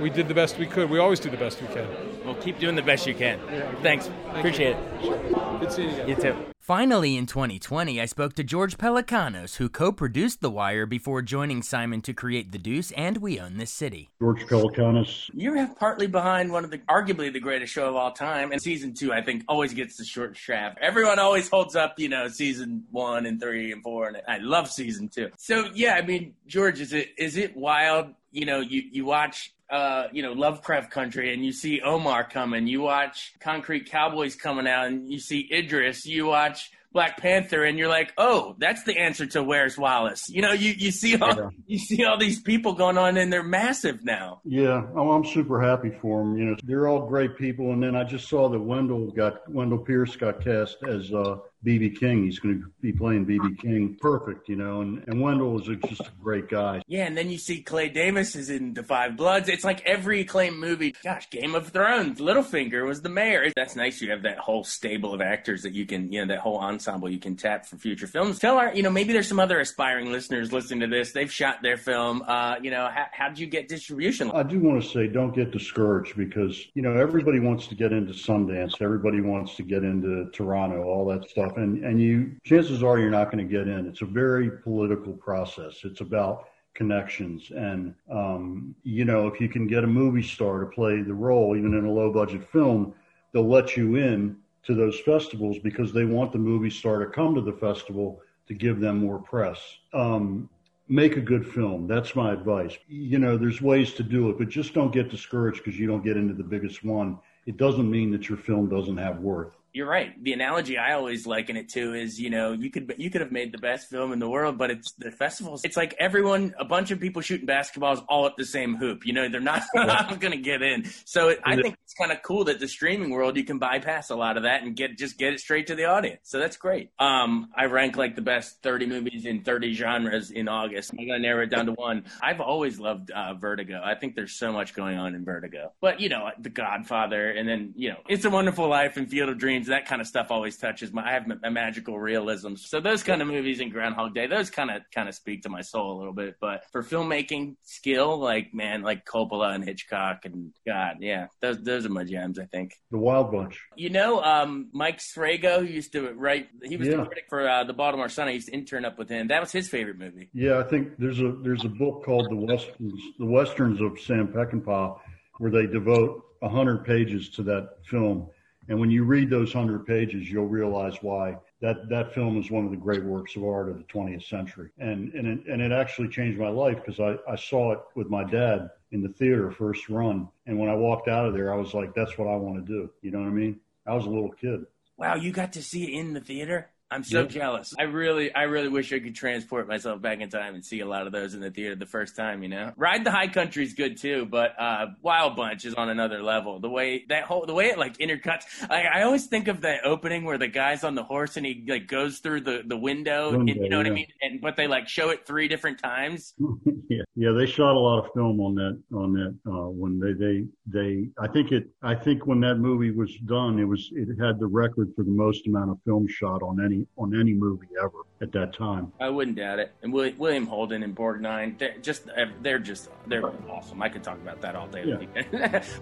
we 0.00 0.10
did 0.10 0.28
the 0.28 0.34
best 0.34 0.58
we 0.58 0.66
could. 0.66 0.90
We 0.90 0.98
always 0.98 1.20
do 1.20 1.30
the 1.30 1.36
best 1.36 1.60
we 1.60 1.68
can. 1.68 1.86
Well, 2.24 2.34
keep 2.36 2.58
doing 2.58 2.74
the 2.74 2.82
best 2.82 3.06
you 3.06 3.14
can. 3.14 3.38
Yeah, 3.50 3.70
Thanks. 3.82 4.06
Thank 4.06 4.38
Appreciate 4.38 4.76
you. 5.02 5.12
it. 5.12 5.30
Sure. 5.32 5.58
Good 5.60 5.72
seeing 5.72 5.88
you 5.88 5.94
again. 5.94 6.08
You 6.08 6.16
too. 6.16 6.53
Finally, 6.64 7.14
in 7.14 7.26
2020, 7.26 8.00
I 8.00 8.06
spoke 8.06 8.32
to 8.36 8.42
George 8.42 8.78
Pelecanos, 8.78 9.56
who 9.56 9.68
co 9.68 9.92
produced 9.92 10.40
The 10.40 10.48
Wire 10.48 10.86
before 10.86 11.20
joining 11.20 11.60
Simon 11.60 12.00
to 12.00 12.14
create 12.14 12.52
The 12.52 12.58
Deuce 12.58 12.90
and 12.92 13.18
We 13.18 13.38
Own 13.38 13.58
This 13.58 13.70
City. 13.70 14.08
George 14.18 14.46
Pelecanos. 14.46 15.28
You're 15.34 15.66
partly 15.78 16.06
behind 16.06 16.50
one 16.50 16.64
of 16.64 16.70
the, 16.70 16.78
arguably 16.88 17.30
the 17.30 17.38
greatest 17.38 17.70
show 17.70 17.90
of 17.90 17.96
all 17.96 18.12
time. 18.12 18.50
And 18.50 18.62
season 18.62 18.94
two, 18.94 19.12
I 19.12 19.20
think, 19.20 19.44
always 19.46 19.74
gets 19.74 19.98
the 19.98 20.06
short 20.06 20.38
shaft. 20.38 20.78
Everyone 20.80 21.18
always 21.18 21.50
holds 21.50 21.76
up, 21.76 21.98
you 21.98 22.08
know, 22.08 22.28
season 22.28 22.84
one 22.90 23.26
and 23.26 23.38
three 23.38 23.70
and 23.70 23.82
four. 23.82 24.08
And 24.08 24.22
I 24.26 24.38
love 24.38 24.70
season 24.70 25.10
two. 25.10 25.28
So, 25.36 25.68
yeah, 25.74 25.96
I 25.96 26.00
mean, 26.00 26.32
George, 26.46 26.80
is 26.80 26.94
it 26.94 27.10
is 27.18 27.36
it 27.36 27.54
wild? 27.54 28.06
You 28.32 28.46
know, 28.46 28.60
you, 28.60 28.82
you 28.90 29.04
watch 29.04 29.54
uh, 29.70 30.08
you 30.12 30.22
know, 30.22 30.32
Lovecraft 30.32 30.90
Country 30.90 31.32
and 31.32 31.44
you 31.44 31.52
see 31.52 31.80
Omar 31.80 32.24
coming, 32.28 32.66
you 32.66 32.82
watch 32.82 33.34
Concrete 33.40 33.90
Cowboys 33.90 34.36
coming 34.36 34.68
out 34.68 34.86
and 34.86 35.10
you 35.10 35.18
see 35.18 35.48
Idris, 35.50 36.06
you 36.06 36.26
watch 36.26 36.53
Black 36.94 37.18
Panther 37.18 37.64
and 37.64 37.76
you're 37.76 37.88
like, 37.88 38.12
oh, 38.16 38.54
that's 38.58 38.84
the 38.84 38.96
answer 38.96 39.26
to 39.26 39.42
Where's 39.42 39.76
Wallace. 39.76 40.30
You 40.30 40.42
know, 40.42 40.52
you, 40.52 40.70
you 40.70 40.92
see 40.92 41.16
all 41.16 41.36
yeah. 41.36 41.48
you 41.66 41.78
see 41.78 42.04
all 42.04 42.16
these 42.16 42.40
people 42.40 42.72
going 42.72 42.96
on 42.96 43.16
and 43.16 43.32
they're 43.32 43.42
massive 43.42 44.04
now. 44.04 44.40
Yeah, 44.44 44.86
oh, 44.94 45.10
I'm 45.10 45.24
super 45.24 45.60
happy 45.60 45.90
for 46.00 46.20
them. 46.20 46.38
You 46.38 46.44
know, 46.44 46.56
they're 46.62 46.86
all 46.86 47.06
great 47.06 47.36
people. 47.36 47.72
And 47.72 47.82
then 47.82 47.96
I 47.96 48.04
just 48.04 48.28
saw 48.28 48.48
that 48.48 48.60
Wendell 48.60 49.10
got 49.10 49.46
Wendell 49.50 49.78
Pierce 49.78 50.14
got 50.14 50.42
cast 50.42 50.78
as 50.88 51.12
uh, 51.12 51.38
BB 51.64 51.98
King. 51.98 52.24
He's 52.24 52.38
going 52.38 52.60
to 52.60 52.66
be 52.80 52.92
playing 52.92 53.26
BB 53.26 53.58
King. 53.58 53.96
Perfect, 54.00 54.48
you 54.48 54.56
know. 54.56 54.82
And, 54.82 55.02
and 55.06 55.20
Wendell 55.20 55.60
is 55.60 55.68
just 55.88 56.00
a 56.00 56.12
great 56.22 56.48
guy. 56.48 56.82
Yeah, 56.86 57.06
and 57.06 57.16
then 57.16 57.30
you 57.30 57.38
see 57.38 57.62
Clay 57.62 57.88
Davis 57.88 58.36
is 58.36 58.50
in 58.50 58.74
The 58.74 58.82
Five 58.82 59.16
Bloods. 59.16 59.48
It's 59.48 59.64
like 59.64 59.84
every 59.84 60.20
acclaimed 60.20 60.58
movie. 60.58 60.94
Gosh, 61.02 61.28
Game 61.30 61.54
of 61.54 61.68
Thrones. 61.68 62.20
Littlefinger 62.20 62.86
was 62.86 63.02
the 63.02 63.08
mayor. 63.08 63.50
That's 63.56 63.76
nice. 63.76 64.00
You 64.00 64.10
have 64.10 64.22
that 64.22 64.38
whole 64.38 64.64
stable 64.64 65.14
of 65.14 65.20
actors 65.20 65.62
that 65.62 65.72
you 65.72 65.86
can, 65.86 66.12
you 66.12 66.20
know, 66.20 66.34
that 66.34 66.40
whole 66.40 66.58
ensemble 66.58 67.08
you 67.08 67.18
can 67.18 67.36
tap 67.36 67.66
for 67.66 67.76
future 67.76 68.06
films. 68.06 68.38
Tell 68.38 68.58
our, 68.58 68.74
you 68.74 68.82
know, 68.82 68.90
maybe 68.90 69.12
there's 69.12 69.28
some 69.28 69.40
other 69.40 69.60
aspiring 69.60 70.12
listeners 70.12 70.52
listening 70.52 70.80
to 70.80 70.86
this. 70.86 71.12
They've 71.12 71.32
shot 71.32 71.62
their 71.62 71.76
film. 71.76 72.22
Uh, 72.26 72.56
you 72.62 72.70
know, 72.70 72.88
how, 72.92 73.06
how 73.12 73.28
did 73.28 73.38
you 73.38 73.46
get 73.46 73.68
distribution? 73.68 74.30
I 74.32 74.42
do 74.42 74.60
want 74.60 74.82
to 74.82 74.88
say, 74.88 75.06
don't 75.06 75.34
get 75.34 75.50
discouraged 75.50 76.16
because 76.16 76.66
you 76.74 76.82
know 76.82 76.96
everybody 76.96 77.40
wants 77.40 77.66
to 77.68 77.74
get 77.74 77.92
into 77.92 78.12
Sundance. 78.12 78.80
Everybody 78.80 79.20
wants 79.20 79.56
to 79.56 79.62
get 79.62 79.82
into 79.82 80.30
Toronto. 80.32 80.82
All 80.82 81.06
that 81.06 81.28
stuff 81.28 81.53
and 81.56 81.84
and 81.84 82.00
you 82.00 82.36
chances 82.44 82.82
are 82.82 82.98
you're 82.98 83.10
not 83.10 83.30
going 83.30 83.46
to 83.46 83.50
get 83.50 83.68
in. 83.68 83.86
It's 83.86 84.02
a 84.02 84.06
very 84.06 84.50
political 84.50 85.12
process. 85.12 85.80
It's 85.84 86.00
about 86.00 86.48
connections 86.74 87.52
and 87.54 87.94
um, 88.10 88.74
you 88.82 89.04
know 89.04 89.28
if 89.28 89.40
you 89.40 89.48
can 89.48 89.66
get 89.66 89.84
a 89.84 89.86
movie 89.86 90.22
star 90.22 90.58
to 90.58 90.66
play 90.66 91.02
the 91.02 91.14
role 91.14 91.56
even 91.56 91.72
in 91.72 91.84
a 91.84 91.90
low 91.90 92.12
budget 92.12 92.44
film 92.50 92.92
they'll 93.32 93.48
let 93.48 93.76
you 93.76 93.94
in 93.94 94.36
to 94.64 94.74
those 94.74 94.98
festivals 95.00 95.58
because 95.58 95.92
they 95.92 96.04
want 96.04 96.32
the 96.32 96.38
movie 96.38 96.70
star 96.70 96.98
to 96.98 97.06
come 97.06 97.34
to 97.34 97.40
the 97.40 97.52
festival 97.52 98.20
to 98.46 98.54
give 98.54 98.80
them 98.80 98.98
more 98.98 99.18
press. 99.18 99.58
Um, 99.92 100.48
make 100.88 101.16
a 101.16 101.20
good 101.20 101.46
film. 101.46 101.86
That's 101.86 102.14
my 102.14 102.32
advice. 102.32 102.76
You 102.88 103.18
know 103.18 103.36
there's 103.36 103.60
ways 103.60 103.92
to 103.94 104.02
do 104.02 104.30
it 104.30 104.38
but 104.38 104.48
just 104.48 104.74
don't 104.74 104.92
get 104.92 105.10
discouraged 105.10 105.58
because 105.58 105.78
you 105.78 105.86
don't 105.86 106.04
get 106.04 106.16
into 106.16 106.34
the 106.34 106.42
biggest 106.42 106.84
one. 106.84 107.18
It 107.46 107.56
doesn't 107.56 107.90
mean 107.90 108.10
that 108.12 108.28
your 108.28 108.38
film 108.38 108.68
doesn't 108.68 108.96
have 108.96 109.20
worth 109.20 109.52
you're 109.74 109.88
right. 109.88 110.12
The 110.22 110.32
analogy 110.32 110.78
I 110.78 110.92
always 110.92 111.26
liken 111.26 111.56
it 111.56 111.68
to 111.70 111.94
is, 111.94 112.20
you 112.20 112.30
know, 112.30 112.52
you 112.52 112.70
could 112.70 112.94
you 112.96 113.10
could 113.10 113.20
have 113.20 113.32
made 113.32 113.50
the 113.50 113.58
best 113.58 113.90
film 113.90 114.12
in 114.12 114.20
the 114.20 114.28
world, 114.28 114.56
but 114.56 114.70
it's 114.70 114.92
the 114.92 115.10
festivals. 115.10 115.62
It's 115.64 115.76
like 115.76 115.96
everyone, 115.98 116.54
a 116.60 116.64
bunch 116.64 116.92
of 116.92 117.00
people 117.00 117.22
shooting 117.22 117.48
basketballs 117.48 118.04
all 118.08 118.24
at 118.26 118.36
the 118.36 118.44
same 118.44 118.76
hoop. 118.76 119.04
You 119.04 119.12
know, 119.14 119.28
they're 119.28 119.40
not, 119.40 119.62
going 120.20 120.30
to 120.30 120.36
get 120.36 120.62
in. 120.62 120.84
So 121.04 121.30
it, 121.30 121.40
I 121.44 121.56
think 121.56 121.76
it's 121.82 121.94
kind 121.94 122.12
of 122.12 122.22
cool 122.22 122.44
that 122.44 122.60
the 122.60 122.68
streaming 122.68 123.10
world 123.10 123.36
you 123.36 123.42
can 123.42 123.58
bypass 123.58 124.10
a 124.10 124.14
lot 124.14 124.36
of 124.36 124.44
that 124.44 124.62
and 124.62 124.76
get 124.76 124.96
just 124.96 125.18
get 125.18 125.32
it 125.32 125.40
straight 125.40 125.66
to 125.66 125.74
the 125.74 125.86
audience. 125.86 126.20
So 126.22 126.38
that's 126.38 126.56
great. 126.56 126.90
Um, 127.00 127.48
I 127.56 127.64
rank 127.64 127.96
like 127.96 128.14
the 128.14 128.22
best 128.22 128.62
30 128.62 128.86
movies 128.86 129.26
in 129.26 129.42
30 129.42 129.74
genres 129.74 130.30
in 130.30 130.46
August. 130.46 130.92
I'm 130.96 131.04
gonna 131.04 131.18
narrow 131.18 131.42
it 131.42 131.50
down 131.50 131.66
to 131.66 131.72
one. 131.72 132.04
I've 132.22 132.40
always 132.40 132.78
loved 132.78 133.10
uh, 133.10 133.34
Vertigo. 133.34 133.82
I 133.84 133.96
think 133.96 134.14
there's 134.14 134.36
so 134.36 134.52
much 134.52 134.72
going 134.72 134.98
on 134.98 135.16
in 135.16 135.24
Vertigo. 135.24 135.72
But 135.80 135.98
you 135.98 136.08
know, 136.08 136.30
The 136.38 136.50
Godfather, 136.50 137.30
and 137.30 137.48
then 137.48 137.74
you 137.74 137.88
know, 137.88 137.98
It's 138.08 138.24
a 138.24 138.30
Wonderful 138.30 138.68
Life 138.68 138.96
and 138.96 139.10
Field 139.10 139.30
of 139.30 139.38
Dreams. 139.38 139.63
That 139.66 139.86
kind 139.86 140.00
of 140.00 140.06
stuff 140.06 140.30
always 140.30 140.56
touches 140.56 140.92
my. 140.92 141.06
I 141.06 141.12
have 141.12 141.30
a 141.42 141.50
magical 141.50 141.98
realism. 141.98 142.54
So 142.56 142.80
those 142.80 143.02
kind 143.02 143.22
of 143.22 143.28
movies 143.28 143.60
in 143.60 143.70
Groundhog 143.70 144.14
Day, 144.14 144.26
those 144.26 144.50
kind 144.50 144.70
of 144.70 144.82
kind 144.94 145.08
of 145.08 145.14
speak 145.14 145.42
to 145.42 145.48
my 145.48 145.62
soul 145.62 145.96
a 145.96 145.98
little 145.98 146.12
bit. 146.12 146.36
But 146.40 146.64
for 146.72 146.82
filmmaking 146.82 147.56
skill, 147.62 148.18
like 148.18 148.54
man, 148.54 148.82
like 148.82 149.04
Coppola 149.04 149.54
and 149.54 149.64
Hitchcock 149.64 150.24
and 150.24 150.52
God, 150.66 150.96
yeah, 151.00 151.26
those 151.40 151.62
those 151.62 151.86
are 151.86 151.90
my 151.90 152.04
gems. 152.04 152.38
I 152.38 152.46
think 152.46 152.74
the 152.90 152.98
Wild 152.98 153.32
Bunch. 153.32 153.60
You 153.76 153.90
know, 153.90 154.22
um, 154.22 154.68
Mike 154.72 155.00
Sragow, 155.00 155.60
who 155.60 155.66
used 155.66 155.92
to 155.92 156.12
write, 156.12 156.48
he 156.62 156.76
was 156.76 156.88
yeah. 156.88 156.96
the 156.96 157.04
critic 157.04 157.24
for 157.28 157.48
uh, 157.48 157.64
the 157.64 157.72
Baltimore 157.72 158.08
Sun. 158.08 158.28
I 158.28 158.32
used 158.32 158.48
to 158.48 158.54
intern 158.54 158.84
up 158.84 158.98
with 158.98 159.08
him. 159.08 159.28
That 159.28 159.40
was 159.40 159.52
his 159.52 159.68
favorite 159.68 159.98
movie. 159.98 160.30
Yeah, 160.32 160.58
I 160.58 160.62
think 160.62 160.96
there's 160.98 161.20
a 161.20 161.32
there's 161.42 161.64
a 161.64 161.68
book 161.68 162.04
called 162.04 162.28
the 162.30 162.36
Westerns, 162.36 163.00
the 163.18 163.26
Westerns 163.26 163.80
of 163.80 163.98
Sam 164.00 164.28
Peckinpah, 164.28 164.98
where 165.38 165.50
they 165.50 165.66
devote 165.66 166.24
hundred 166.42 166.84
pages 166.84 167.30
to 167.30 167.42
that 167.44 167.78
film. 167.86 168.28
And 168.68 168.78
when 168.80 168.90
you 168.90 169.04
read 169.04 169.30
those 169.30 169.52
hundred 169.52 169.86
pages, 169.86 170.30
you'll 170.30 170.46
realize 170.46 170.96
why 171.02 171.36
that 171.60 171.88
that 171.88 172.14
film 172.14 172.38
is 172.38 172.50
one 172.50 172.64
of 172.64 172.70
the 172.70 172.76
great 172.76 173.04
works 173.04 173.36
of 173.36 173.44
art 173.44 173.68
of 173.68 173.78
the 173.78 173.84
20th 173.84 174.24
century. 174.28 174.70
And 174.78 175.12
and 175.14 175.26
it, 175.26 175.46
and 175.46 175.60
it 175.60 175.72
actually 175.72 176.08
changed 176.08 176.38
my 176.38 176.48
life 176.48 176.76
because 176.76 177.00
I, 177.00 177.16
I 177.30 177.36
saw 177.36 177.72
it 177.72 177.80
with 177.94 178.08
my 178.08 178.24
dad 178.24 178.70
in 178.92 179.02
the 179.02 179.08
theater 179.08 179.50
first 179.50 179.88
run. 179.88 180.28
And 180.46 180.58
when 180.58 180.70
I 180.70 180.74
walked 180.74 181.08
out 181.08 181.26
of 181.26 181.34
there, 181.34 181.52
I 181.52 181.56
was 181.56 181.74
like, 181.74 181.94
that's 181.94 182.16
what 182.16 182.28
I 182.28 182.36
want 182.36 182.64
to 182.64 182.72
do. 182.72 182.90
You 183.02 183.10
know 183.10 183.18
what 183.18 183.28
I 183.28 183.32
mean? 183.32 183.60
I 183.86 183.94
was 183.94 184.06
a 184.06 184.10
little 184.10 184.30
kid. 184.30 184.64
Wow, 184.96 185.16
you 185.16 185.32
got 185.32 185.52
to 185.54 185.62
see 185.62 185.84
it 185.84 185.98
in 185.98 186.14
the 186.14 186.20
theater? 186.20 186.70
I'm 186.94 187.02
so 187.02 187.26
jealous. 187.26 187.74
I 187.76 187.82
really, 187.82 188.32
I 188.32 188.42
really 188.42 188.68
wish 188.68 188.92
I 188.92 189.00
could 189.00 189.16
transport 189.16 189.66
myself 189.66 190.00
back 190.00 190.20
in 190.20 190.28
time 190.28 190.54
and 190.54 190.64
see 190.64 190.78
a 190.78 190.86
lot 190.86 191.06
of 191.06 191.12
those 191.12 191.34
in 191.34 191.40
the 191.40 191.50
theater 191.50 191.74
the 191.74 191.86
first 191.86 192.14
time. 192.14 192.44
You 192.44 192.48
know, 192.50 192.72
Ride 192.76 193.02
the 193.02 193.10
High 193.10 193.26
Country 193.26 193.64
is 193.64 193.74
good 193.74 193.96
too, 193.96 194.26
but 194.26 194.54
uh, 194.60 194.86
Wild 195.02 195.34
Bunch 195.34 195.64
is 195.64 195.74
on 195.74 195.88
another 195.88 196.22
level. 196.22 196.60
The 196.60 196.70
way 196.70 197.04
that 197.08 197.24
whole, 197.24 197.46
the 197.46 197.54
way 197.54 197.66
it 197.66 197.78
like 197.78 197.98
intercuts. 197.98 198.44
I, 198.70 198.84
I 198.84 199.02
always 199.02 199.26
think 199.26 199.48
of 199.48 199.62
that 199.62 199.84
opening 199.84 200.22
where 200.24 200.38
the 200.38 200.46
guy's 200.46 200.84
on 200.84 200.94
the 200.94 201.02
horse 201.02 201.36
and 201.36 201.44
he 201.44 201.64
like 201.68 201.88
goes 201.88 202.20
through 202.20 202.42
the 202.42 202.62
the 202.64 202.76
window. 202.76 203.32
window 203.32 203.40
and, 203.40 203.48
you 203.48 203.68
know 203.68 203.78
yeah. 203.78 203.82
what 203.82 203.86
I 203.86 203.90
mean? 203.90 204.06
And 204.22 204.40
but 204.40 204.56
they 204.56 204.68
like 204.68 204.88
show 204.88 205.10
it 205.10 205.26
three 205.26 205.48
different 205.48 205.80
times. 205.80 206.34
yeah, 206.88 207.02
yeah. 207.16 207.32
They 207.32 207.46
shot 207.46 207.74
a 207.74 207.78
lot 207.78 208.04
of 208.04 208.12
film 208.14 208.40
on 208.40 208.54
that 208.54 208.80
on 208.96 209.12
that 209.14 209.36
uh, 209.50 209.68
when 209.68 209.98
they 209.98 210.12
they 210.12 210.44
they. 210.66 211.08
I 211.18 211.26
think 211.26 211.50
it. 211.50 211.68
I 211.82 211.96
think 211.96 212.26
when 212.26 212.38
that 212.40 212.56
movie 212.56 212.92
was 212.92 213.12
done, 213.26 213.58
it 213.58 213.64
was 213.64 213.90
it 213.94 214.08
had 214.22 214.38
the 214.38 214.46
record 214.46 214.92
for 214.94 215.02
the 215.02 215.10
most 215.10 215.48
amount 215.48 215.70
of 215.72 215.78
film 215.84 216.06
shot 216.06 216.40
on 216.42 216.60
any 216.84 216.88
on 216.96 217.20
any 217.20 217.32
movie 217.32 217.68
ever 217.80 217.98
at 218.20 218.32
that 218.32 218.54
time. 218.56 218.92
I 219.00 219.08
wouldn't 219.08 219.36
doubt 219.36 219.58
it. 219.58 219.72
And 219.82 219.92
William 219.92 220.46
Holden 220.46 220.82
and 220.82 220.94
Borgnine, 220.94 221.58
they're 221.58 221.78
just 221.78 222.08
they're 222.42 222.58
just 222.58 222.88
they're 223.06 223.26
awesome. 223.50 223.82
I 223.82 223.88
could 223.88 224.02
talk 224.02 224.18
about 224.18 224.40
that 224.42 224.56
all 224.56 224.68
day. 224.68 225.08
Yeah. 225.32 225.64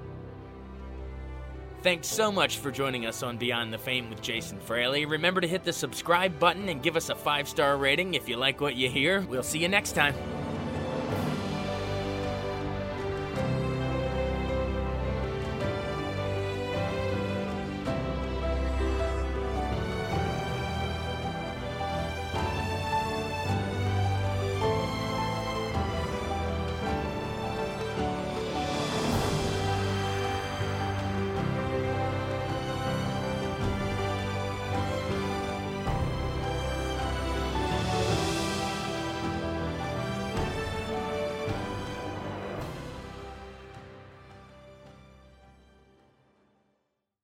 Thanks 1.82 2.06
so 2.06 2.30
much 2.30 2.58
for 2.58 2.70
joining 2.70 3.06
us 3.06 3.24
on 3.24 3.38
Beyond 3.38 3.72
the 3.72 3.78
Fame 3.78 4.08
with 4.08 4.22
Jason 4.22 4.60
Fraley. 4.60 5.04
Remember 5.04 5.40
to 5.40 5.48
hit 5.48 5.64
the 5.64 5.72
subscribe 5.72 6.38
button 6.38 6.68
and 6.68 6.80
give 6.80 6.96
us 6.96 7.08
a 7.08 7.14
five 7.14 7.48
star 7.48 7.76
rating 7.76 8.14
if 8.14 8.28
you 8.28 8.36
like 8.36 8.60
what 8.60 8.76
you 8.76 8.88
hear. 8.88 9.22
We'll 9.22 9.42
see 9.42 9.58
you 9.58 9.68
next 9.68 9.92
time. 9.92 10.14